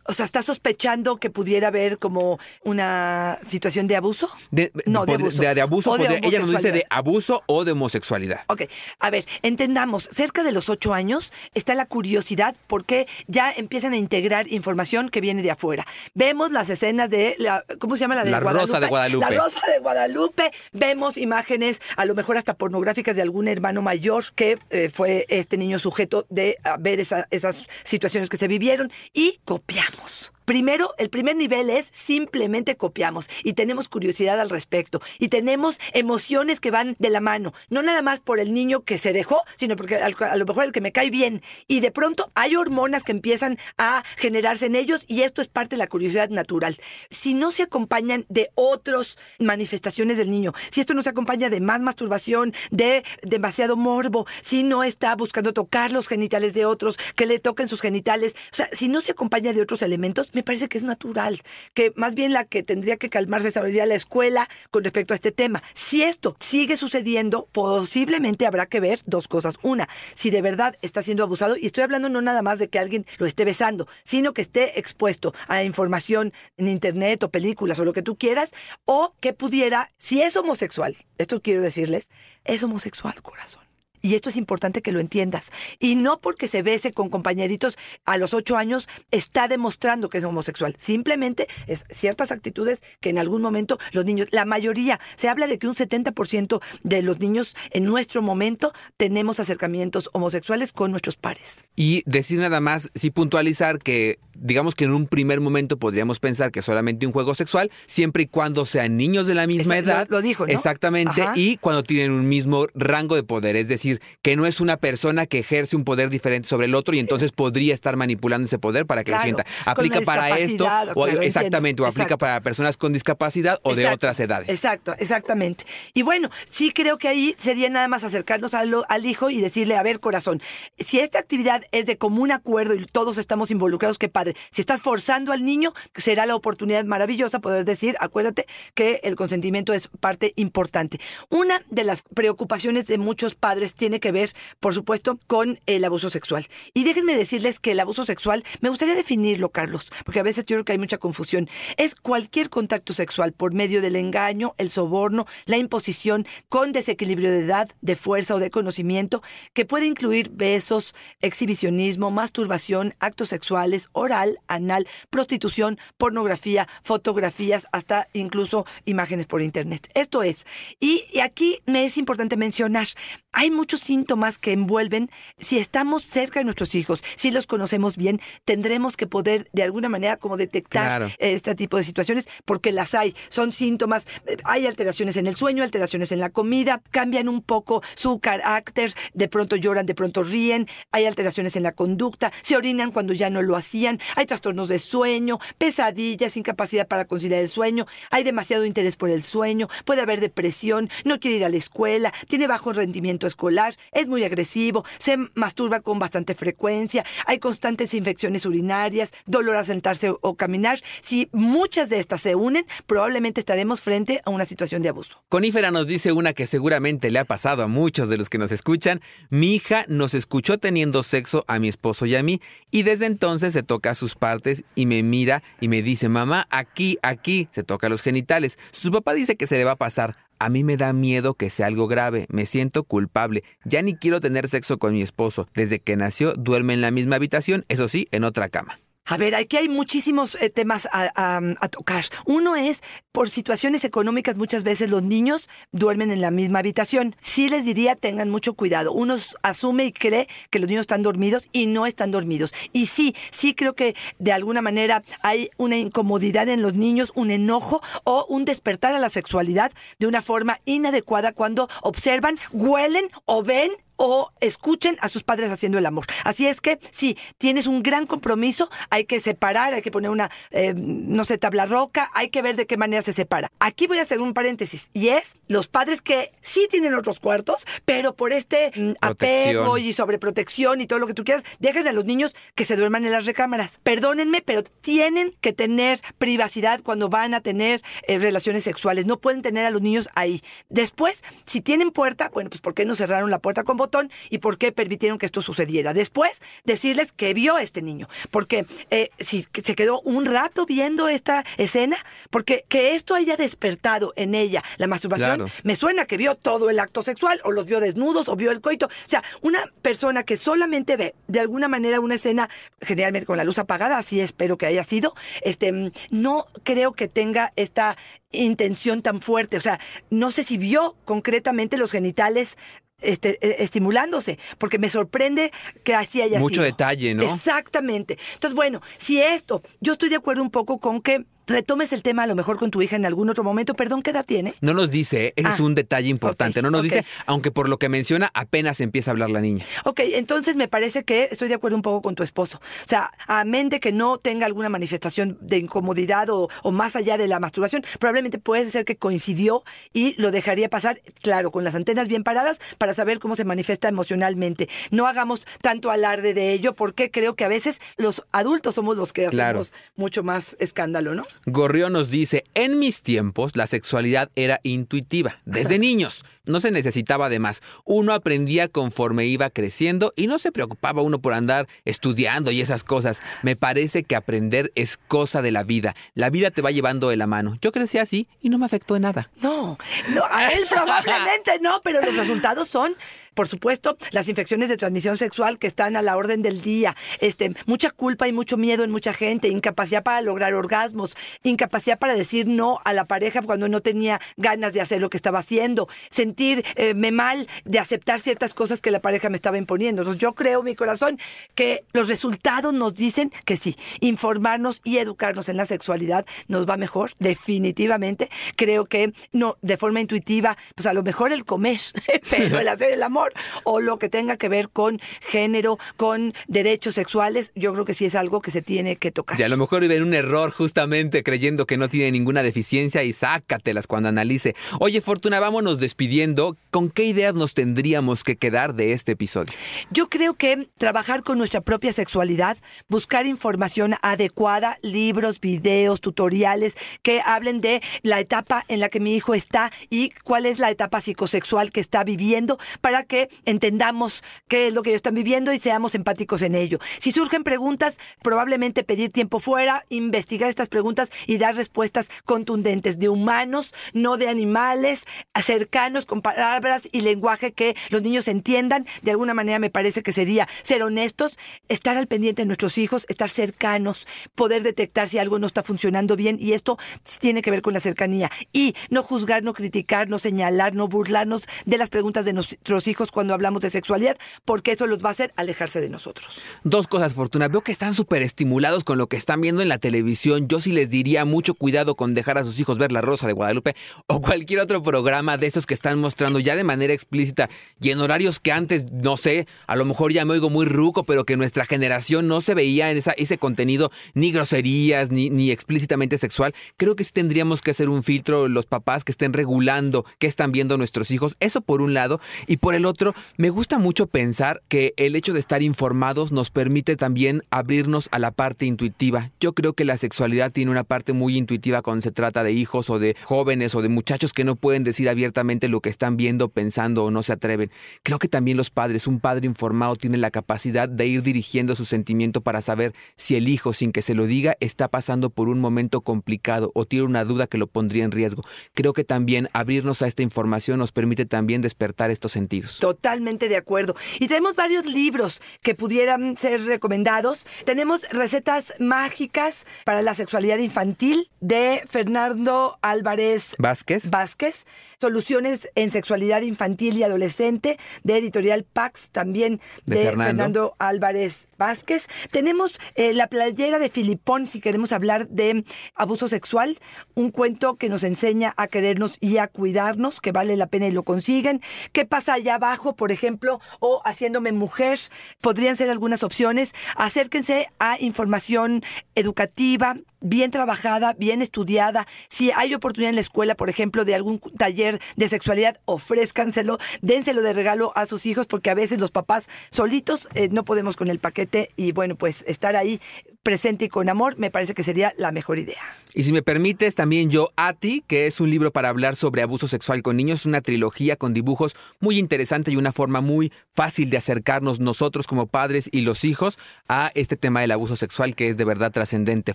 O 0.06 0.12
sea, 0.12 0.26
¿estás 0.26 0.46
sospechando 0.46 1.18
que 1.18 1.30
pudiera 1.30 1.68
haber 1.68 1.98
como 2.00 2.40
una 2.64 3.38
situación 3.46 3.86
de 3.86 3.94
abuso? 3.94 4.28
De, 4.50 4.72
no, 4.86 5.06
de 5.06 5.14
abuso. 5.14 5.40
de- 5.40 5.54
de 5.54 5.60
abuso, 5.60 5.92
O 5.92 5.96
de 5.96 6.06
podría- 6.06 6.28
ella 6.28 6.40
nos 6.40 6.50
dice 6.50 6.72
de 6.72 6.84
abuso 6.90 7.44
o 7.46 7.64
de 7.64 7.70
homosexualidad. 7.70 8.40
Ok, 8.48 8.62
a 8.98 9.10
ver, 9.10 9.24
entendamos, 9.42 10.08
cerca 10.10 10.42
de 10.42 10.50
los 10.50 10.68
ocho 10.68 10.92
años 10.92 11.32
está 11.54 11.76
la 11.76 11.86
curiosidad 11.86 12.56
porque 12.66 13.06
ya 13.28 13.52
empiezan 13.52 13.92
a 13.92 13.96
integrar 13.96 14.48
información 14.52 15.08
que 15.08 15.20
viene 15.20 15.40
de 15.42 15.52
afuera. 15.52 15.86
Vemos 16.14 16.50
las 16.50 16.68
escenas 16.68 17.10
de, 17.10 17.36
la, 17.38 17.64
¿cómo 17.78 17.94
se 17.94 18.00
llama 18.00 18.16
la 18.16 18.24
de 18.24 18.32
La 18.32 18.40
Rosa 18.40 18.80
de 18.80 18.88
Guadalupe. 18.88 19.24
La 19.30 19.40
Rosa 19.44 19.60
de 19.72 19.78
Guadalupe. 19.78 20.50
Vemos 20.72 21.16
imágenes, 21.16 21.80
a 21.96 22.04
lo 22.06 22.16
mejor 22.16 22.36
hasta 22.38 22.54
pornográficas 22.54 23.03
de 23.12 23.20
algún 23.22 23.48
hermano 23.48 23.82
mayor 23.82 24.24
que 24.34 24.58
eh, 24.70 24.88
fue 24.88 25.26
este 25.28 25.56
niño 25.58 25.78
sujeto 25.78 26.26
de 26.30 26.56
ver 26.80 27.00
esa- 27.00 27.26
esas 27.30 27.66
situaciones 27.82 28.30
que 28.30 28.38
se 28.38 28.48
vivieron 28.48 28.90
y 29.12 29.40
copiamos. 29.44 30.32
Primero, 30.44 30.94
el 30.98 31.08
primer 31.08 31.36
nivel 31.36 31.70
es 31.70 31.88
simplemente 31.92 32.76
copiamos 32.76 33.28
y 33.42 33.54
tenemos 33.54 33.88
curiosidad 33.88 34.40
al 34.40 34.50
respecto 34.50 35.00
y 35.18 35.28
tenemos 35.28 35.78
emociones 35.92 36.60
que 36.60 36.70
van 36.70 36.96
de 36.98 37.10
la 37.10 37.20
mano, 37.20 37.54
no 37.70 37.82
nada 37.82 38.02
más 38.02 38.20
por 38.20 38.40
el 38.40 38.52
niño 38.52 38.82
que 38.82 38.98
se 38.98 39.12
dejó, 39.12 39.40
sino 39.56 39.76
porque 39.76 39.96
a 39.96 40.36
lo 40.36 40.44
mejor 40.44 40.64
el 40.64 40.72
que 40.72 40.80
me 40.80 40.92
cae 40.92 41.10
bien 41.10 41.42
y 41.66 41.80
de 41.80 41.90
pronto 41.90 42.30
hay 42.34 42.56
hormonas 42.56 43.04
que 43.04 43.12
empiezan 43.12 43.58
a 43.78 44.04
generarse 44.16 44.66
en 44.66 44.76
ellos 44.76 45.04
y 45.06 45.22
esto 45.22 45.40
es 45.40 45.48
parte 45.48 45.76
de 45.76 45.78
la 45.78 45.86
curiosidad 45.86 46.28
natural. 46.28 46.76
Si 47.10 47.32
no 47.32 47.50
se 47.50 47.62
acompañan 47.62 48.26
de 48.28 48.50
otras 48.54 49.16
manifestaciones 49.38 50.18
del 50.18 50.30
niño, 50.30 50.52
si 50.70 50.80
esto 50.80 50.94
no 50.94 51.02
se 51.02 51.10
acompaña 51.10 51.48
de 51.48 51.60
más 51.60 51.80
masturbación, 51.80 52.52
de 52.70 53.02
demasiado 53.22 53.76
morbo, 53.76 54.26
si 54.42 54.62
no 54.62 54.84
está 54.84 55.16
buscando 55.16 55.54
tocar 55.54 55.90
los 55.90 56.08
genitales 56.08 56.52
de 56.52 56.66
otros, 56.66 56.98
que 57.16 57.26
le 57.26 57.38
toquen 57.38 57.68
sus 57.68 57.80
genitales, 57.80 58.34
o 58.52 58.56
sea, 58.56 58.68
si 58.72 58.88
no 58.88 59.00
se 59.00 59.12
acompaña 59.12 59.52
de 59.52 59.62
otros 59.62 59.82
elementos, 59.82 60.28
me 60.34 60.42
parece 60.42 60.68
que 60.68 60.78
es 60.78 60.84
natural, 60.84 61.40
que 61.72 61.92
más 61.96 62.14
bien 62.14 62.32
la 62.32 62.44
que 62.44 62.62
tendría 62.62 62.96
que 62.96 63.08
calmarse 63.08 63.50
sería 63.50 63.86
la 63.86 63.94
escuela 63.94 64.48
con 64.70 64.84
respecto 64.84 65.14
a 65.14 65.16
este 65.16 65.32
tema. 65.32 65.62
Si 65.74 66.02
esto 66.02 66.36
sigue 66.40 66.76
sucediendo, 66.76 67.48
posiblemente 67.52 68.46
habrá 68.46 68.66
que 68.66 68.80
ver 68.80 69.00
dos 69.06 69.28
cosas. 69.28 69.56
Una, 69.62 69.88
si 70.14 70.30
de 70.30 70.42
verdad 70.42 70.76
está 70.82 71.02
siendo 71.02 71.22
abusado, 71.22 71.56
y 71.56 71.66
estoy 71.66 71.84
hablando 71.84 72.08
no 72.08 72.20
nada 72.20 72.42
más 72.42 72.58
de 72.58 72.68
que 72.68 72.78
alguien 72.78 73.06
lo 73.18 73.26
esté 73.26 73.44
besando, 73.44 73.88
sino 74.04 74.34
que 74.34 74.42
esté 74.42 74.78
expuesto 74.78 75.34
a 75.48 75.62
información 75.62 76.32
en 76.56 76.68
internet 76.68 77.22
o 77.22 77.30
películas 77.30 77.78
o 77.78 77.84
lo 77.84 77.92
que 77.92 78.02
tú 78.02 78.16
quieras, 78.16 78.50
o 78.84 79.14
que 79.20 79.32
pudiera, 79.32 79.90
si 79.98 80.22
es 80.22 80.36
homosexual, 80.36 80.96
esto 81.18 81.40
quiero 81.40 81.62
decirles, 81.62 82.10
es 82.44 82.62
homosexual, 82.62 83.22
corazón. 83.22 83.63
Y 84.04 84.14
esto 84.16 84.28
es 84.28 84.36
importante 84.36 84.82
que 84.82 84.92
lo 84.92 85.00
entiendas. 85.00 85.50
Y 85.78 85.94
no 85.94 86.20
porque 86.20 86.46
se 86.46 86.60
bese 86.60 86.92
con 86.92 87.08
compañeritos 87.08 87.78
a 88.04 88.18
los 88.18 88.34
ocho 88.34 88.58
años 88.58 88.86
está 89.10 89.48
demostrando 89.48 90.10
que 90.10 90.18
es 90.18 90.24
homosexual. 90.24 90.76
Simplemente 90.78 91.48
es 91.66 91.84
ciertas 91.90 92.30
actitudes 92.30 92.82
que 93.00 93.08
en 93.08 93.18
algún 93.18 93.40
momento 93.40 93.78
los 93.92 94.04
niños, 94.04 94.28
la 94.30 94.44
mayoría, 94.44 95.00
se 95.16 95.30
habla 95.30 95.46
de 95.46 95.58
que 95.58 95.68
un 95.68 95.74
70% 95.74 96.60
de 96.82 97.00
los 97.00 97.18
niños 97.18 97.56
en 97.70 97.86
nuestro 97.86 98.20
momento 98.20 98.74
tenemos 98.98 99.40
acercamientos 99.40 100.10
homosexuales 100.12 100.72
con 100.72 100.90
nuestros 100.90 101.16
pares. 101.16 101.64
Y 101.74 102.02
decir 102.04 102.40
nada 102.40 102.60
más, 102.60 102.90
sí 102.94 103.10
puntualizar 103.10 103.78
que 103.78 104.18
digamos 104.36 104.74
que 104.74 104.84
en 104.84 104.92
un 104.92 105.06
primer 105.06 105.40
momento 105.40 105.76
podríamos 105.78 106.20
pensar 106.20 106.50
que 106.52 106.60
es 106.60 106.64
solamente 106.64 107.06
un 107.06 107.12
juego 107.12 107.34
sexual, 107.34 107.70
siempre 107.86 108.24
y 108.24 108.26
cuando 108.26 108.66
sean 108.66 108.96
niños 108.96 109.26
de 109.26 109.34
la 109.34 109.46
misma 109.46 109.78
edad. 109.78 110.06
lo 110.10 110.22
dijo, 110.22 110.46
¿no? 110.46 110.52
Exactamente, 110.52 111.22
Ajá. 111.22 111.32
y 111.36 111.56
cuando 111.58 111.82
tienen 111.82 112.10
un 112.12 112.28
mismo 112.28 112.66
rango 112.74 113.14
de 113.16 113.22
poder, 113.22 113.56
es 113.56 113.68
decir, 113.68 114.00
que 114.22 114.36
no 114.36 114.46
es 114.46 114.60
una 114.60 114.76
persona 114.76 115.26
que 115.26 115.38
ejerce 115.38 115.76
un 115.76 115.84
poder 115.84 116.10
diferente 116.10 116.48
sobre 116.48 116.66
el 116.66 116.74
otro 116.74 116.94
y 116.94 116.98
entonces 116.98 117.32
podría 117.32 117.74
estar 117.74 117.96
manipulando 117.96 118.46
ese 118.46 118.58
poder 118.58 118.86
para 118.86 119.02
que 119.04 119.12
Claro, 119.12 119.22
lo 119.22 119.24
sienta. 119.24 119.46
Aplica 119.64 120.00
para 120.00 120.38
esto, 120.38 120.64
o, 120.94 121.04
claro, 121.04 121.22
exactamente, 121.22 121.82
o 121.82 121.86
aplica 121.86 122.16
para 122.16 122.40
personas 122.40 122.76
con 122.76 122.92
discapacidad 122.92 123.58
o 123.62 123.74
de 123.74 123.86
otras 123.86 124.18
edades. 124.20 124.48
Exacto, 124.48 124.94
exactamente. 124.98 125.64
Y 125.94 126.02
bueno, 126.02 126.30
sí 126.50 126.72
creo 126.72 126.98
que 126.98 127.08
ahí 127.08 127.34
sería 127.38 127.68
nada 127.70 127.88
más 127.88 128.04
acercarnos 128.04 128.54
a 128.54 128.64
lo- 128.64 128.84
al 128.88 129.06
hijo 129.06 129.30
y 129.30 129.40
decirle, 129.40 129.76
a 129.76 129.82
ver, 129.82 130.00
corazón, 130.00 130.40
si 130.78 130.98
esta 131.00 131.18
actividad 131.18 131.62
es 131.72 131.86
de 131.86 131.96
común 131.98 132.32
acuerdo 132.32 132.74
y 132.74 132.84
todos 132.86 133.18
estamos 133.18 133.50
involucrados, 133.50 133.98
qué 133.98 134.08
Si 134.50 134.60
estás 134.60 134.82
forzando 134.82 135.32
al 135.32 135.44
niño, 135.44 135.74
será 135.94 136.26
la 136.26 136.36
oportunidad 136.36 136.84
maravillosa 136.84 137.40
poder 137.40 137.64
decir, 137.64 137.96
acuérdate 138.00 138.46
que 138.74 139.00
el 139.04 139.16
consentimiento 139.16 139.72
es 139.72 139.88
parte 140.00 140.32
importante. 140.36 141.00
Una 141.28 141.62
de 141.70 141.84
las 141.84 142.02
preocupaciones 142.02 142.86
de 142.86 142.98
muchos 142.98 143.34
padres 143.34 143.74
tiene 143.74 144.00
que 144.00 144.12
ver, 144.12 144.30
por 144.60 144.74
supuesto, 144.74 145.18
con 145.26 145.60
el 145.66 145.84
abuso 145.84 146.10
sexual. 146.10 146.46
Y 146.72 146.84
déjenme 146.84 147.16
decirles 147.16 147.60
que 147.60 147.72
el 147.72 147.80
abuso 147.80 148.04
sexual, 148.06 148.44
me 148.60 148.68
gustaría 148.68 148.94
definirlo, 148.94 149.50
Carlos, 149.50 149.90
porque 150.04 150.20
a 150.20 150.24
veces 150.24 150.44
yo 150.46 150.56
creo 150.56 150.64
que 150.64 150.72
hay 150.72 150.78
mucha 150.78 150.98
confusión. 150.98 151.48
Es 151.76 151.94
cualquier 151.94 152.50
contacto 152.50 152.92
sexual 152.94 153.32
por 153.32 153.52
medio 153.52 153.80
del 153.80 153.96
engaño, 153.96 154.54
el 154.58 154.70
soborno, 154.70 155.26
la 155.46 155.56
imposición, 155.56 156.26
con 156.48 156.72
desequilibrio 156.72 157.30
de 157.30 157.40
edad, 157.40 157.70
de 157.80 157.96
fuerza 157.96 158.34
o 158.34 158.38
de 158.38 158.50
conocimiento, 158.50 159.22
que 159.52 159.64
puede 159.64 159.86
incluir 159.86 160.30
besos, 160.30 160.94
exhibicionismo, 161.20 162.10
masturbación, 162.10 162.94
actos 163.00 163.28
sexuales, 163.28 163.88
oral, 164.14 164.38
anal, 164.46 164.86
prostitución, 165.10 165.78
pornografía, 165.96 166.68
fotografías, 166.82 167.66
hasta 167.72 168.08
incluso 168.12 168.64
imágenes 168.84 169.26
por 169.26 169.42
internet. 169.42 169.88
Esto 169.94 170.22
es. 170.22 170.46
Y, 170.80 171.04
y 171.12 171.20
aquí 171.20 171.58
me 171.66 171.84
es 171.84 171.98
importante 171.98 172.36
mencionar, 172.36 172.86
hay 173.32 173.50
muchos 173.50 173.80
síntomas 173.80 174.38
que 174.38 174.52
envuelven. 174.52 175.10
Si 175.38 175.58
estamos 175.58 176.04
cerca 176.04 176.40
de 176.40 176.44
nuestros 176.44 176.74
hijos, 176.74 177.02
si 177.16 177.30
los 177.30 177.46
conocemos 177.46 177.96
bien, 177.96 178.20
tendremos 178.44 178.96
que 178.96 179.06
poder 179.06 179.48
de 179.52 179.62
alguna 179.64 179.88
manera 179.88 180.16
como 180.16 180.36
detectar 180.36 180.64
Claro. 180.86 181.08
este 181.18 181.54
tipo 181.54 181.76
de 181.76 181.84
situaciones 181.84 182.28
porque 182.44 182.70
las 182.72 182.94
hay. 182.94 183.14
Son 183.28 183.52
síntomas, 183.52 184.06
eh, 184.26 184.36
hay 184.44 184.66
alteraciones 184.66 185.16
en 185.16 185.26
el 185.26 185.34
sueño, 185.36 185.62
alteraciones 185.62 186.12
en 186.12 186.20
la 186.20 186.30
comida, 186.30 186.80
cambian 186.90 187.28
un 187.28 187.42
poco 187.42 187.82
su 187.96 188.20
carácter, 188.20 188.92
de 189.14 189.28
pronto 189.28 189.56
lloran, 189.56 189.86
de 189.86 189.94
pronto 189.94 190.22
ríen, 190.22 190.68
hay 190.92 191.06
alteraciones 191.06 191.56
en 191.56 191.62
la 191.64 191.72
conducta, 191.72 192.32
se 192.42 192.56
orinan 192.56 192.92
cuando 192.92 193.12
ya 193.12 193.30
no 193.30 193.42
lo 193.42 193.56
hacían, 193.56 193.98
hay 194.16 194.26
trastornos 194.26 194.68
de 194.68 194.78
sueño, 194.78 195.38
pesadillas, 195.58 196.36
incapacidad 196.36 196.86
para 196.86 197.04
conciliar 197.06 197.40
el 197.40 197.48
sueño, 197.48 197.86
hay 198.10 198.22
demasiado 198.24 198.64
interés 198.64 198.96
por 198.96 199.10
el 199.10 199.22
sueño, 199.22 199.68
puede 199.84 200.02
haber 200.02 200.20
depresión, 200.20 200.88
no 201.04 201.18
quiere 201.18 201.38
ir 201.38 201.44
a 201.44 201.48
la 201.48 201.56
escuela, 201.56 202.12
tiene 202.28 202.46
bajo 202.46 202.72
rendimiento 202.72 203.26
escolar, 203.26 203.74
es 203.92 204.06
muy 204.08 204.22
agresivo, 204.24 204.84
se 204.98 205.16
masturba 205.34 205.80
con 205.80 205.98
bastante 205.98 206.34
frecuencia, 206.34 207.04
hay 207.26 207.38
constantes 207.38 207.92
infecciones 207.94 208.46
urinarias, 208.46 209.10
dolor 209.26 209.56
al 209.56 209.64
sentarse 209.66 210.10
o- 210.20 210.34
caminar. 210.36 210.80
Si 211.02 211.28
muchas 211.32 211.88
de 211.90 211.98
estas 211.98 212.20
se 212.20 212.34
unen, 212.34 212.66
probablemente 212.86 213.40
estaremos 213.40 213.80
frente 213.80 214.20
a 214.24 214.30
una 214.30 214.44
situación 214.44 214.82
de 214.82 214.88
abuso. 214.90 215.22
Conífera 215.28 215.70
nos 215.70 215.86
dice 215.86 216.12
una 216.12 216.32
que 216.32 216.46
seguramente 216.46 217.10
le 217.10 217.18
ha 217.18 217.24
pasado 217.24 217.62
a 217.62 217.66
muchos 217.68 218.08
de 218.08 218.18
los 218.18 218.28
que 218.28 218.38
nos 218.38 218.52
escuchan. 218.52 219.00
Mi 219.30 219.54
hija 219.54 219.84
nos 219.88 220.14
escuchó 220.14 220.58
teniendo 220.58 221.02
sexo 221.02 221.44
a 221.48 221.58
mi 221.58 221.68
esposo 221.68 222.06
y 222.06 222.14
a 222.16 222.22
mí 222.22 222.40
y 222.70 222.82
desde 222.82 223.06
entonces 223.06 223.52
se 223.52 223.62
toca 223.62 223.93
sus 223.94 224.14
partes 224.14 224.64
y 224.74 224.86
me 224.86 225.02
mira 225.02 225.42
y 225.60 225.68
me 225.68 225.82
dice, 225.82 226.08
mamá, 226.08 226.46
aquí, 226.50 226.98
aquí, 227.02 227.48
se 227.50 227.62
toca 227.62 227.88
los 227.88 228.02
genitales. 228.02 228.58
Su 228.70 228.90
papá 228.90 229.14
dice 229.14 229.36
que 229.36 229.46
se 229.46 229.56
le 229.56 229.64
va 229.64 229.72
a 229.72 229.76
pasar. 229.76 230.16
A 230.38 230.48
mí 230.48 230.64
me 230.64 230.76
da 230.76 230.92
miedo 230.92 231.34
que 231.34 231.50
sea 231.50 231.66
algo 231.66 231.86
grave, 231.86 232.26
me 232.28 232.46
siento 232.46 232.84
culpable, 232.84 233.44
ya 233.64 233.82
ni 233.82 233.94
quiero 233.96 234.20
tener 234.20 234.48
sexo 234.48 234.78
con 234.78 234.92
mi 234.92 235.02
esposo. 235.02 235.48
Desde 235.54 235.78
que 235.78 235.96
nació 235.96 236.34
duerme 236.34 236.74
en 236.74 236.80
la 236.80 236.90
misma 236.90 237.16
habitación, 237.16 237.64
eso 237.68 237.88
sí, 237.88 238.06
en 238.10 238.24
otra 238.24 238.48
cama. 238.48 238.78
A 239.06 239.18
ver, 239.18 239.34
aquí 239.34 239.58
hay 239.58 239.68
muchísimos 239.68 240.34
eh, 240.40 240.48
temas 240.48 240.88
a, 240.90 241.10
a- 241.14 241.68
tocar. 241.68 242.04
Uno 242.24 242.56
es, 242.56 242.82
por 243.12 243.28
situaciones 243.28 243.84
económicas, 243.84 244.36
muchas 244.36 244.62
veces 244.64 244.90
los 244.90 245.02
niños 245.02 245.48
duermen 245.72 246.10
en 246.10 246.22
la 246.22 246.30
misma 246.30 246.60
habitación. 246.60 247.14
Sí 247.20 247.50
les 247.50 247.66
diría, 247.66 247.96
tengan 247.96 248.30
mucho 248.30 248.54
cuidado. 248.54 248.92
Uno 248.92 249.16
asume 249.42 249.84
y 249.84 249.92
cree 249.92 250.26
que 250.48 250.58
los 250.58 250.68
niños 250.70 250.82
están 250.82 251.02
dormidos 251.02 251.48
y 251.52 251.66
no 251.66 251.84
están 251.84 252.12
dormidos. 252.12 252.54
Y 252.72 252.86
sí, 252.86 253.14
sí 253.30 253.54
creo 253.54 253.74
que 253.74 253.94
de 254.18 254.32
alguna 254.32 254.62
manera 254.62 255.04
hay 255.20 255.50
una 255.58 255.76
incomodidad 255.76 256.48
en 256.48 256.62
los 256.62 256.72
niños, 256.72 257.12
un 257.14 257.30
enojo 257.30 257.82
o 258.04 258.24
un 258.30 258.46
despertar 258.46 258.94
a 258.94 258.98
la 258.98 259.10
sexualidad 259.10 259.70
de 259.98 260.06
una 260.06 260.22
forma 260.22 260.60
inadecuada 260.64 261.32
cuando 261.32 261.68
observan, 261.82 262.38
huelen 262.52 263.10
o 263.26 263.42
ven 263.42 263.70
o 263.96 264.30
escuchen 264.40 264.96
a 265.00 265.08
sus 265.08 265.22
padres 265.22 265.50
haciendo 265.50 265.78
el 265.78 265.86
amor. 265.86 266.06
Así 266.24 266.46
es 266.46 266.60
que 266.60 266.78
si 266.90 267.16
tienes 267.38 267.66
un 267.66 267.82
gran 267.82 268.06
compromiso, 268.06 268.70
hay 268.90 269.04
que 269.04 269.20
separar, 269.20 269.74
hay 269.74 269.82
que 269.82 269.90
poner 269.90 270.10
una, 270.10 270.30
eh, 270.50 270.74
no 270.76 271.24
sé, 271.24 271.38
tabla 271.38 271.66
roca, 271.66 272.10
hay 272.14 272.28
que 272.28 272.42
ver 272.42 272.56
de 272.56 272.66
qué 272.66 272.76
manera 272.76 273.02
se 273.02 273.12
separa. 273.12 273.50
Aquí 273.58 273.86
voy 273.86 273.98
a 273.98 274.02
hacer 274.02 274.20
un 274.20 274.34
paréntesis 274.34 274.90
y 274.92 275.08
es 275.08 275.34
los 275.48 275.68
padres 275.68 276.02
que 276.02 276.32
sí 276.42 276.68
tienen 276.70 276.94
otros 276.94 277.20
cuartos, 277.20 277.66
pero 277.84 278.14
por 278.14 278.32
este 278.32 278.72
mm, 278.74 278.92
apego 279.00 279.78
y 279.78 279.92
sobreprotección 279.92 280.80
y 280.80 280.86
todo 280.86 280.98
lo 280.98 281.06
que 281.06 281.14
tú 281.14 281.24
quieras, 281.24 281.44
dejen 281.58 281.88
a 281.88 281.92
los 281.92 282.04
niños 282.04 282.34
que 282.54 282.64
se 282.64 282.76
duerman 282.76 283.04
en 283.04 283.12
las 283.12 283.26
recámaras. 283.26 283.80
Perdónenme, 283.82 284.42
pero 284.42 284.64
tienen 284.64 285.34
que 285.40 285.52
tener 285.52 286.00
privacidad 286.18 286.80
cuando 286.82 287.08
van 287.08 287.34
a 287.34 287.40
tener 287.40 287.82
eh, 288.06 288.18
relaciones 288.18 288.64
sexuales. 288.64 289.06
No 289.06 289.18
pueden 289.18 289.42
tener 289.42 289.64
a 289.66 289.70
los 289.70 289.82
niños 289.82 290.08
ahí. 290.14 290.42
Después, 290.68 291.22
si 291.46 291.60
tienen 291.60 291.90
puerta, 291.90 292.30
bueno, 292.32 292.50
pues 292.50 292.60
¿por 292.60 292.74
qué 292.74 292.84
no 292.84 292.96
cerraron 292.96 293.30
la 293.30 293.38
puerta 293.38 293.64
con 293.64 293.76
botón 293.84 294.10
y 294.30 294.38
por 294.38 294.58
qué 294.58 294.72
permitieron 294.72 295.18
que 295.18 295.26
esto 295.26 295.42
sucediera? 295.42 295.92
Después, 295.92 296.42
decirles 296.64 297.12
que 297.12 297.34
vio 297.34 297.56
a 297.56 297.62
este 297.62 297.82
niño. 297.82 298.08
Porque 298.30 298.66
eh, 298.90 299.10
si 299.18 299.46
se 299.64 299.74
quedó 299.74 300.00
un 300.02 300.26
rato 300.26 300.66
viendo 300.66 301.08
esta 301.08 301.44
escena, 301.56 301.96
porque 302.30 302.64
que 302.68 302.94
esto 302.94 303.14
haya 303.14 303.36
despertado 303.36 304.12
en 304.16 304.34
ella 304.34 304.62
la 304.78 304.86
masturbación, 304.86 305.36
Claro. 305.36 305.50
me 305.62 305.76
suena 305.76 306.06
que 306.06 306.16
vio 306.16 306.34
todo 306.34 306.70
el 306.70 306.78
acto 306.80 307.02
sexual, 307.02 307.40
o 307.44 307.52
los 307.52 307.66
vio 307.66 307.80
desnudos, 307.80 308.28
o 308.28 308.36
vio 308.36 308.50
el 308.50 308.60
coito. 308.60 308.86
O 308.86 309.08
sea, 309.08 309.22
una 309.42 309.70
persona 309.82 310.22
que 310.24 310.36
solamente 310.36 310.96
ve 310.96 311.14
de 311.28 311.40
alguna 311.40 311.68
manera 311.68 312.00
una 312.00 312.14
escena, 312.16 312.48
generalmente 312.80 313.26
con 313.26 313.36
la 313.36 313.44
luz 313.44 313.58
apagada, 313.58 313.98
así 313.98 314.20
espero 314.20 314.56
que 314.58 314.66
haya 314.66 314.84
sido, 314.84 315.14
este, 315.42 315.92
no 316.10 316.46
creo 316.62 316.92
que 316.92 317.08
tenga 317.08 317.52
esta 317.56 317.96
intención 318.30 319.02
tan 319.02 319.20
fuerte. 319.20 319.56
O 319.56 319.60
sea, 319.60 319.78
no 320.10 320.30
sé 320.30 320.44
si 320.44 320.56
vio 320.58 320.96
concretamente 321.04 321.76
los 321.76 321.90
genitales. 321.92 322.56
Este, 323.00 323.38
eh, 323.46 323.56
estimulándose, 323.58 324.38
porque 324.56 324.78
me 324.78 324.88
sorprende 324.88 325.52
que 325.82 325.94
así 325.94 326.22
haya 326.22 326.38
Mucho 326.38 326.62
sido. 326.62 326.66
detalle, 326.66 327.14
¿no? 327.14 327.22
Exactamente. 327.34 328.18
Entonces, 328.34 328.54
bueno, 328.54 328.80
si 328.98 329.20
esto, 329.20 329.62
yo 329.80 329.94
estoy 329.94 330.08
de 330.10 330.16
acuerdo 330.16 330.42
un 330.42 330.50
poco 330.50 330.78
con 330.78 331.02
que 331.02 331.26
retomes 331.46 331.92
el 331.92 332.02
tema 332.02 332.22
a 332.24 332.26
lo 332.26 332.34
mejor 332.34 332.58
con 332.58 332.70
tu 332.70 332.82
hija 332.82 332.96
en 332.96 333.06
algún 333.06 333.28
otro 333.30 333.44
momento. 333.44 333.74
Perdón, 333.74 334.02
¿qué 334.02 334.10
edad 334.10 334.24
tiene? 334.24 334.54
No 334.60 334.74
nos 334.74 334.90
dice, 334.90 335.32
ese 335.36 335.48
es 335.48 335.60
Ah, 335.60 335.62
un 335.62 335.74
detalle 335.74 336.08
importante, 336.08 336.62
no 336.62 336.70
nos 336.70 336.82
dice, 336.82 337.04
aunque 337.26 337.50
por 337.50 337.68
lo 337.68 337.78
que 337.78 337.88
menciona 337.88 338.30
apenas 338.34 338.80
empieza 338.80 339.10
a 339.10 339.12
hablar 339.12 339.30
la 339.30 339.40
niña. 339.40 339.64
Ok, 339.84 340.00
entonces 340.04 340.56
me 340.56 340.68
parece 340.68 341.04
que 341.04 341.28
estoy 341.30 341.48
de 341.48 341.54
acuerdo 341.54 341.76
un 341.76 341.82
poco 341.82 342.02
con 342.02 342.14
tu 342.14 342.22
esposo. 342.22 342.58
O 342.58 342.88
sea, 342.88 343.10
a 343.26 343.44
mente 343.44 343.80
que 343.80 343.92
no 343.92 344.18
tenga 344.18 344.46
alguna 344.46 344.68
manifestación 344.68 345.38
de 345.40 345.58
incomodidad 345.58 346.28
o, 346.30 346.48
o 346.62 346.72
más 346.72 346.96
allá 346.96 347.16
de 347.18 347.28
la 347.28 347.40
masturbación, 347.40 347.84
probablemente 347.98 348.38
puede 348.38 348.68
ser 348.70 348.84
que 348.84 348.96
coincidió 348.96 349.62
y 349.92 350.14
lo 350.20 350.30
dejaría 350.30 350.68
pasar, 350.68 351.00
claro, 351.22 351.50
con 351.50 351.64
las 351.64 351.74
antenas 351.74 352.08
bien 352.08 352.24
paradas 352.24 352.60
para 352.78 352.94
saber 352.94 353.18
cómo 353.18 353.36
se 353.36 353.44
manifiesta 353.44 353.88
emocionalmente. 353.88 354.68
No 354.90 355.06
hagamos 355.06 355.46
tanto 355.62 355.90
alarde 355.90 356.34
de 356.34 356.52
ello 356.52 356.74
porque 356.74 357.10
creo 357.10 357.34
que 357.36 357.44
a 357.44 357.48
veces 357.48 357.80
los 357.96 358.22
adultos 358.32 358.74
somos 358.74 358.96
los 358.96 359.12
que 359.12 359.26
Claro. 359.26 359.60
hacemos 359.60 359.72
mucho 359.96 360.22
más 360.22 360.56
escándalo, 360.60 361.14
¿no? 361.14 361.22
Gorrión 361.46 361.92
nos 361.92 362.10
dice, 362.10 362.44
en 362.54 362.78
mis 362.78 363.02
tiempos 363.02 363.56
la 363.56 363.66
sexualidad 363.66 364.30
era 364.34 364.60
intuitiva, 364.62 365.40
desde 365.44 365.78
niños, 365.80 366.24
no 366.46 366.60
se 366.60 366.70
necesitaba 366.70 367.28
de 367.28 367.38
más, 367.38 367.62
uno 367.84 368.14
aprendía 368.14 368.68
conforme 368.68 369.26
iba 369.26 369.50
creciendo 369.50 370.12
y 370.16 370.26
no 370.26 370.38
se 370.38 370.52
preocupaba 370.52 371.02
uno 371.02 371.20
por 371.20 371.32
andar 371.32 371.68
estudiando 371.84 372.50
y 372.50 372.60
esas 372.60 372.84
cosas. 372.84 373.22
Me 373.42 373.56
parece 373.56 374.04
que 374.04 374.16
aprender 374.16 374.72
es 374.74 374.96
cosa 374.96 375.42
de 375.42 375.50
la 375.50 375.64
vida, 375.64 375.94
la 376.14 376.30
vida 376.30 376.50
te 376.50 376.62
va 376.62 376.70
llevando 376.70 377.08
de 377.08 377.16
la 377.16 377.26
mano. 377.26 377.58
Yo 377.60 377.72
crecí 377.72 377.98
así 377.98 378.28
y 378.40 378.48
no 378.48 378.58
me 378.58 378.66
afectó 378.66 378.96
en 378.96 379.02
nada. 379.02 379.30
No, 379.40 379.78
no, 380.14 380.24
a 380.30 380.48
él 380.48 380.64
probablemente 380.68 381.58
no, 381.60 381.80
pero 381.82 382.00
los 382.00 382.16
resultados 382.16 382.68
son, 382.68 382.94
por 383.34 383.48
supuesto, 383.48 383.96
las 384.10 384.28
infecciones 384.28 384.68
de 384.68 384.76
transmisión 384.76 385.16
sexual 385.16 385.58
que 385.58 385.66
están 385.66 385.96
a 385.96 386.02
la 386.02 386.16
orden 386.16 386.42
del 386.42 386.62
día, 386.62 386.96
este, 387.20 387.54
mucha 387.66 387.90
culpa 387.90 388.28
y 388.28 388.32
mucho 388.32 388.56
miedo 388.56 388.84
en 388.84 388.90
mucha 388.90 389.12
gente, 389.12 389.48
incapacidad 389.48 390.02
para 390.02 390.20
lograr 390.20 390.54
orgasmos, 390.54 391.16
incapacidad 391.42 391.98
para 391.98 392.14
decir 392.14 392.46
no 392.46 392.80
a 392.84 392.92
la 392.92 393.06
pareja 393.06 393.42
cuando 393.42 393.68
no 393.68 393.80
tenía 393.80 394.20
ganas 394.36 394.72
de 394.72 394.80
hacer 394.80 395.00
lo 395.00 395.10
que 395.10 395.16
estaba 395.16 395.40
haciendo, 395.40 395.88
sentirme 396.34 397.12
mal 397.12 397.46
de 397.64 397.78
aceptar 397.78 398.20
ciertas 398.20 398.54
cosas 398.54 398.80
que 398.80 398.90
la 398.90 399.00
pareja 399.00 399.28
me 399.28 399.36
estaba 399.36 399.56
imponiendo. 399.56 400.02
Entonces, 400.02 400.20
yo 400.20 400.34
creo, 400.34 400.62
mi 400.62 400.74
corazón, 400.74 401.18
que 401.54 401.84
los 401.92 402.08
resultados 402.08 402.74
nos 402.74 402.94
dicen 402.94 403.32
que 403.44 403.56
sí, 403.56 403.76
informarnos 404.00 404.80
y 404.84 404.98
educarnos 404.98 405.48
en 405.48 405.56
la 405.56 405.66
sexualidad 405.66 406.26
nos 406.48 406.68
va 406.68 406.76
mejor, 406.76 407.12
definitivamente. 407.18 408.30
Creo 408.56 408.86
que 408.86 409.12
no, 409.32 409.56
de 409.62 409.76
forma 409.76 410.00
intuitiva, 410.00 410.56
pues 410.74 410.86
a 410.86 410.92
lo 410.92 411.02
mejor 411.02 411.32
el 411.32 411.44
comer, 411.44 411.80
pero 412.30 412.58
el 412.58 412.68
hacer 412.68 412.92
el 412.92 413.02
amor 413.02 413.32
o 413.64 413.80
lo 413.80 413.98
que 413.98 414.08
tenga 414.08 414.36
que 414.36 414.48
ver 414.48 414.68
con 414.70 415.00
género, 415.20 415.78
con 415.96 416.34
derechos 416.48 416.96
sexuales, 416.96 417.52
yo 417.54 417.72
creo 417.72 417.84
que 417.84 417.94
sí 417.94 418.06
es 418.06 418.14
algo 418.14 418.40
que 418.40 418.50
se 418.50 418.62
tiene 418.62 418.96
que 418.96 419.12
tocar. 419.12 419.38
Y 419.38 419.42
a 419.44 419.48
lo 419.48 419.56
mejor 419.56 419.82
vive 419.82 419.96
en 419.96 420.02
un 420.02 420.14
error 420.14 420.50
justamente 420.50 421.22
creyendo 421.22 421.66
que 421.66 421.76
no 421.76 421.88
tiene 421.88 422.10
ninguna 422.10 422.42
deficiencia 422.42 423.02
y 423.04 423.12
sácatelas 423.12 423.86
cuando 423.86 424.08
analice. 424.08 424.54
Oye, 424.80 425.00
Fortuna, 425.00 425.38
vámonos 425.38 425.78
despidiendo. 425.78 426.23
¿Con 426.70 426.90
qué 426.90 427.04
ideas 427.04 427.34
nos 427.34 427.52
tendríamos 427.54 428.24
que 428.24 428.36
quedar 428.36 428.74
de 428.74 428.94
este 428.94 429.12
episodio? 429.12 429.52
Yo 429.90 430.08
creo 430.08 430.34
que 430.34 430.68
trabajar 430.78 431.22
con 431.22 431.36
nuestra 431.36 431.60
propia 431.60 431.92
sexualidad, 431.92 432.56
buscar 432.88 433.26
información 433.26 433.94
adecuada, 434.00 434.78
libros, 434.82 435.38
videos, 435.38 436.00
tutoriales 436.00 436.76
que 437.02 437.20
hablen 437.20 437.60
de 437.60 437.82
la 438.02 438.20
etapa 438.20 438.64
en 438.68 438.80
la 438.80 438.88
que 438.88 439.00
mi 439.00 439.14
hijo 439.14 439.34
está 439.34 439.70
y 439.90 440.10
cuál 440.24 440.46
es 440.46 440.58
la 440.58 440.70
etapa 440.70 441.00
psicosexual 441.00 441.70
que 441.70 441.80
está 441.80 442.04
viviendo 442.04 442.58
para 442.80 443.04
que 443.04 443.28
entendamos 443.44 444.24
qué 444.48 444.68
es 444.68 444.74
lo 444.74 444.82
que 444.82 444.90
ellos 444.90 444.98
están 444.98 445.14
viviendo 445.14 445.52
y 445.52 445.58
seamos 445.58 445.94
empáticos 445.94 446.42
en 446.42 446.54
ello. 446.54 446.78
Si 446.98 447.12
surgen 447.12 447.44
preguntas, 447.44 447.98
probablemente 448.22 448.82
pedir 448.82 449.10
tiempo 449.12 449.40
fuera, 449.40 449.84
investigar 449.90 450.48
estas 450.48 450.68
preguntas 450.68 451.10
y 451.26 451.36
dar 451.36 451.54
respuestas 451.54 452.08
contundentes 452.24 452.98
de 452.98 453.10
humanos, 453.10 453.74
no 453.92 454.16
de 454.16 454.28
animales, 454.28 455.04
cercanos, 455.40 456.06
con 456.14 456.22
palabras 456.22 456.88
y 456.92 457.00
lenguaje 457.00 457.52
que 457.52 457.74
los 457.90 458.00
niños 458.00 458.28
entiendan. 458.28 458.86
De 459.02 459.10
alguna 459.10 459.34
manera 459.34 459.58
me 459.58 459.68
parece 459.68 460.04
que 460.04 460.12
sería 460.12 460.46
ser 460.62 460.84
honestos, 460.84 461.36
estar 461.68 461.96
al 461.96 462.06
pendiente 462.06 462.42
de 462.42 462.46
nuestros 462.46 462.78
hijos, 462.78 463.04
estar 463.08 463.28
cercanos, 463.28 464.06
poder 464.36 464.62
detectar 464.62 465.08
si 465.08 465.18
algo 465.18 465.40
no 465.40 465.48
está 465.48 465.64
funcionando 465.64 466.14
bien 466.14 466.36
y 466.40 466.52
esto 466.52 466.78
tiene 467.18 467.42
que 467.42 467.50
ver 467.50 467.62
con 467.62 467.74
la 467.74 467.80
cercanía 467.80 468.30
y 468.52 468.76
no 468.90 469.02
juzgar, 469.02 469.42
no 469.42 469.54
criticar, 469.54 470.08
no 470.08 470.20
señalar, 470.20 470.76
no 470.76 470.86
burlarnos 470.86 471.42
de 471.66 471.78
las 471.78 471.90
preguntas 471.90 472.24
de 472.24 472.32
nuestros 472.32 472.86
hijos 472.86 473.10
cuando 473.10 473.34
hablamos 473.34 473.62
de 473.62 473.70
sexualidad, 473.70 474.16
porque 474.44 474.70
eso 474.70 474.86
los 474.86 475.04
va 475.04 475.08
a 475.08 475.12
hacer 475.12 475.32
alejarse 475.34 475.80
de 475.80 475.88
nosotros. 475.88 476.42
Dos 476.62 476.86
cosas, 476.86 477.14
Fortuna. 477.14 477.48
Veo 477.48 477.62
que 477.62 477.72
están 477.72 477.94
súper 477.94 478.22
estimulados 478.22 478.84
con 478.84 478.98
lo 478.98 479.08
que 479.08 479.16
están 479.16 479.40
viendo 479.40 479.62
en 479.62 479.68
la 479.68 479.78
televisión. 479.78 480.46
Yo 480.46 480.60
sí 480.60 480.70
les 480.70 480.90
diría 480.90 481.24
mucho 481.24 481.54
cuidado 481.54 481.96
con 481.96 482.14
dejar 482.14 482.38
a 482.38 482.44
sus 482.44 482.60
hijos 482.60 482.78
ver 482.78 482.92
La 482.92 483.00
Rosa 483.00 483.26
de 483.26 483.32
Guadalupe 483.32 483.74
o 484.06 484.20
cualquier 484.20 484.60
otro 484.60 484.80
programa 484.80 485.38
de 485.38 485.48
estos 485.48 485.66
que 485.66 485.74
están 485.74 486.03
mostrando 486.04 486.38
ya 486.38 486.54
de 486.54 486.64
manera 486.64 486.92
explícita 486.92 487.48
y 487.80 487.90
en 487.90 488.00
horarios 488.00 488.38
que 488.38 488.52
antes, 488.52 488.92
no 488.92 489.16
sé, 489.16 489.46
a 489.66 489.74
lo 489.74 489.86
mejor 489.86 490.12
ya 490.12 490.26
me 490.26 490.34
oigo 490.34 490.50
muy 490.50 490.66
ruco, 490.66 491.04
pero 491.04 491.24
que 491.24 491.38
nuestra 491.38 491.64
generación 491.64 492.28
no 492.28 492.42
se 492.42 492.52
veía 492.52 492.90
en 492.90 492.98
esa, 492.98 493.12
ese 493.12 493.38
contenido 493.38 493.90
ni 494.12 494.32
groserías 494.32 495.10
ni, 495.10 495.30
ni 495.30 495.50
explícitamente 495.50 496.18
sexual. 496.18 496.54
Creo 496.76 496.94
que 496.94 497.04
sí 497.04 497.12
tendríamos 497.12 497.62
que 497.62 497.70
hacer 497.70 497.88
un 497.88 498.02
filtro 498.02 498.48
los 498.48 498.66
papás 498.66 499.02
que 499.02 499.12
estén 499.12 499.32
regulando 499.32 500.04
qué 500.18 500.26
están 500.26 500.52
viendo 500.52 500.76
nuestros 500.76 501.10
hijos. 501.10 501.36
Eso 501.40 501.62
por 501.62 501.80
un 501.80 501.94
lado. 501.94 502.20
Y 502.46 502.58
por 502.58 502.74
el 502.74 502.84
otro, 502.84 503.14
me 503.38 503.48
gusta 503.48 503.78
mucho 503.78 504.06
pensar 504.06 504.62
que 504.68 504.92
el 504.98 505.16
hecho 505.16 505.32
de 505.32 505.40
estar 505.40 505.62
informados 505.62 506.32
nos 506.32 506.50
permite 506.50 506.96
también 506.96 507.42
abrirnos 507.50 508.08
a 508.12 508.18
la 508.18 508.30
parte 508.30 508.66
intuitiva. 508.66 509.30
Yo 509.40 509.54
creo 509.54 509.72
que 509.72 509.86
la 509.86 509.96
sexualidad 509.96 510.52
tiene 510.52 510.70
una 510.70 510.84
parte 510.84 511.14
muy 511.14 511.36
intuitiva 511.36 511.82
cuando 511.82 512.02
se 512.02 512.12
trata 512.12 512.44
de 512.44 512.52
hijos 512.52 512.90
o 512.90 512.98
de 512.98 513.16
jóvenes 513.24 513.74
o 513.74 513.82
de 513.82 513.88
muchachos 513.88 514.32
que 514.32 514.44
no 514.44 514.56
pueden 514.56 514.84
decir 514.84 515.08
abiertamente 515.08 515.68
lo 515.68 515.80
que 515.80 515.88
están 515.94 516.16
viendo, 516.16 516.48
pensando 516.48 517.04
o 517.04 517.10
no 517.10 517.22
se 517.22 517.32
atreven. 517.32 517.70
Creo 518.02 518.18
que 518.18 518.28
también 518.28 518.56
los 518.56 518.70
padres, 518.70 519.06
un 519.06 519.20
padre 519.20 519.46
informado 519.46 519.96
tiene 519.96 520.18
la 520.18 520.30
capacidad 520.30 520.88
de 520.88 521.06
ir 521.06 521.22
dirigiendo 521.22 521.74
su 521.74 521.84
sentimiento 521.84 522.40
para 522.40 522.62
saber 522.62 522.92
si 523.16 523.36
el 523.36 523.48
hijo, 523.48 523.72
sin 523.72 523.92
que 523.92 524.02
se 524.02 524.14
lo 524.14 524.26
diga, 524.26 524.56
está 524.60 524.88
pasando 524.88 525.30
por 525.30 525.48
un 525.48 525.60
momento 525.60 526.02
complicado 526.02 526.70
o 526.74 526.84
tiene 526.84 527.06
una 527.06 527.24
duda 527.24 527.46
que 527.46 527.58
lo 527.58 527.66
pondría 527.66 528.04
en 528.04 528.10
riesgo. 528.10 528.44
Creo 528.74 528.92
que 528.92 529.04
también 529.04 529.48
abrirnos 529.52 530.02
a 530.02 530.06
esta 530.06 530.22
información 530.22 530.78
nos 530.78 530.92
permite 530.92 531.26
también 531.26 531.62
despertar 531.62 532.10
estos 532.10 532.32
sentidos. 532.32 532.78
Totalmente 532.80 533.48
de 533.48 533.56
acuerdo. 533.56 533.94
Y 534.18 534.28
tenemos 534.28 534.56
varios 534.56 534.84
libros 534.86 535.40
que 535.62 535.74
pudieran 535.74 536.36
ser 536.36 536.64
recomendados. 536.64 537.46
Tenemos 537.64 538.02
recetas 538.10 538.74
mágicas 538.78 539.66
para 539.84 540.02
la 540.02 540.14
sexualidad 540.14 540.58
infantil 540.58 541.30
de 541.40 541.82
Fernando 541.88 542.78
Álvarez 542.82 543.54
Vázquez. 543.58 544.10
Vázquez. 544.10 544.64
Soluciones 545.00 545.68
en 545.74 545.90
sexualidad 545.90 546.42
infantil 546.42 546.96
y 546.96 547.02
adolescente 547.02 547.78
de 548.02 548.16
editorial 548.16 548.64
Pax, 548.64 549.10
también 549.10 549.60
De 549.86 549.96
de, 549.96 550.04
Fernando. 550.04 550.24
Fernando. 550.24 550.76
Álvarez 550.78 551.48
Vázquez. 551.64 552.08
Tenemos 552.30 552.78
eh, 552.94 553.14
La 553.14 553.28
playera 553.28 553.78
de 553.78 553.88
Filipón, 553.88 554.46
si 554.46 554.60
queremos 554.60 554.92
hablar 554.92 555.28
de 555.28 555.64
abuso 555.94 556.28
sexual, 556.28 556.78
un 557.14 557.30
cuento 557.30 557.76
que 557.76 557.88
nos 557.88 558.04
enseña 558.04 558.52
a 558.58 558.66
querernos 558.66 559.16
y 559.20 559.38
a 559.38 559.48
cuidarnos, 559.48 560.20
que 560.20 560.30
vale 560.32 560.56
la 560.56 560.66
pena 560.66 560.88
y 560.88 560.90
lo 560.90 561.04
consiguen. 561.04 561.62
¿Qué 561.92 562.04
pasa 562.04 562.34
allá 562.34 562.56
abajo, 562.56 562.96
por 562.96 563.12
ejemplo, 563.12 563.60
o 563.80 564.02
haciéndome 564.04 564.52
mujer? 564.52 564.98
Podrían 565.40 565.76
ser 565.76 565.88
algunas 565.88 566.22
opciones. 566.22 566.74
Acérquense 566.96 567.70
a 567.78 567.98
información 567.98 568.82
educativa, 569.14 569.96
bien 570.24 570.50
trabajada, 570.50 571.14
bien 571.14 571.42
estudiada. 571.42 572.06
Si 572.28 572.50
hay 572.50 572.74
oportunidad 572.74 573.10
en 573.10 573.16
la 573.16 573.20
escuela, 573.20 573.54
por 573.54 573.70
ejemplo, 573.70 574.04
de 574.04 574.14
algún 574.14 574.40
taller 574.58 575.00
de 575.16 575.28
sexualidad, 575.28 575.78
ofrézcanselo, 575.84 576.78
dénselo 577.02 577.42
de 577.42 577.52
regalo 577.52 577.92
a 577.94 578.06
sus 578.06 578.26
hijos, 578.26 578.46
porque 578.46 578.70
a 578.70 578.74
veces 578.74 579.00
los 579.00 579.10
papás 579.10 579.48
solitos 579.70 580.28
eh, 580.34 580.48
no 580.50 580.64
podemos 580.64 580.96
con 580.96 581.08
el 581.08 581.18
paquete 581.18 581.53
y 581.76 581.92
bueno, 581.92 582.16
pues 582.16 582.44
estar 582.46 582.76
ahí 582.76 583.00
presente 583.42 583.86
y 583.86 583.88
con 583.88 584.08
amor 584.08 584.38
me 584.38 584.50
parece 584.50 584.74
que 584.74 584.82
sería 584.82 585.14
la 585.16 585.32
mejor 585.32 585.58
idea. 585.58 585.82
Y 586.16 586.22
si 586.22 586.32
me 586.32 586.42
permites, 586.42 586.94
también 586.94 587.28
yo 587.28 587.50
a 587.56 587.72
ti, 587.72 588.04
que 588.06 588.28
es 588.28 588.40
un 588.40 588.48
libro 588.48 588.72
para 588.72 588.88
hablar 588.88 589.16
sobre 589.16 589.42
abuso 589.42 589.66
sexual 589.66 590.00
con 590.02 590.16
niños, 590.16 590.46
una 590.46 590.60
trilogía 590.60 591.16
con 591.16 591.34
dibujos 591.34 591.74
muy 591.98 592.18
interesante 592.18 592.70
y 592.70 592.76
una 592.76 592.92
forma 592.92 593.20
muy 593.20 593.52
fácil 593.74 594.10
de 594.10 594.18
acercarnos 594.18 594.78
nosotros 594.78 595.26
como 595.26 595.48
padres 595.48 595.88
y 595.90 596.02
los 596.02 596.22
hijos 596.22 596.56
a 596.88 597.10
este 597.16 597.36
tema 597.36 597.62
del 597.62 597.72
abuso 597.72 597.96
sexual 597.96 598.36
que 598.36 598.48
es 598.48 598.56
de 598.56 598.64
verdad 598.64 598.92
trascendente. 598.92 599.54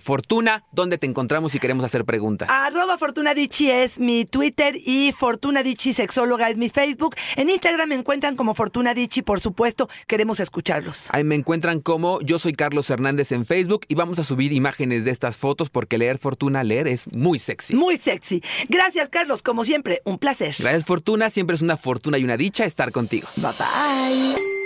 Fortuna, 0.00 0.64
¿dónde 0.70 0.98
te 0.98 1.06
encontramos 1.06 1.52
si 1.52 1.58
queremos 1.58 1.82
hacer 1.82 2.04
preguntas? 2.04 2.50
Arroba 2.50 2.98
Fortuna 2.98 3.32
es 3.32 3.98
mi 3.98 4.26
Twitter 4.26 4.76
y 4.76 5.12
Fortuna 5.12 5.62
Dicci 5.62 5.94
Sexóloga 5.94 6.50
es 6.50 6.58
mi 6.58 6.68
Facebook. 6.68 7.16
En 7.36 7.48
Instagram 7.48 7.88
me 7.88 7.94
encuentran 7.94 8.36
como 8.36 8.52
Fortuna 8.52 8.92
Dicci, 8.92 9.22
por 9.22 9.40
supuesto, 9.40 9.88
queremos 10.06 10.40
escucharlos. 10.40 11.08
Ahí 11.12 11.24
me 11.24 11.36
encuentran 11.36 11.80
como 11.80 12.20
yo 12.20 12.38
soy 12.38 12.52
Carlos 12.52 12.90
Hernández 12.90 13.32
en 13.32 13.46
Facebook 13.46 13.86
y 13.88 13.94
vamos 13.94 14.18
a 14.18 14.24
subir 14.24 14.52
imágenes 14.52 15.06
de 15.06 15.10
estas 15.10 15.38
fotos 15.38 15.70
porque 15.70 15.96
leer 15.96 16.18
Fortuna, 16.50 16.64
leer 16.64 16.88
es 16.88 17.10
muy 17.12 17.38
sexy. 17.38 17.74
Muy 17.74 17.96
sexy. 17.96 18.42
Gracias, 18.68 19.08
Carlos, 19.08 19.42
como 19.42 19.64
siempre, 19.64 20.02
un 20.04 20.18
placer. 20.18 20.54
Gracias 20.58 20.84
Fortuna, 20.84 21.30
siempre 21.30 21.56
es 21.56 21.62
una 21.62 21.76
fortuna 21.76 22.18
y 22.18 22.24
una 22.24 22.36
dicha 22.36 22.64
estar 22.64 22.92
contigo. 22.92 23.28
Bye 23.36 23.52
bye. 23.58 24.59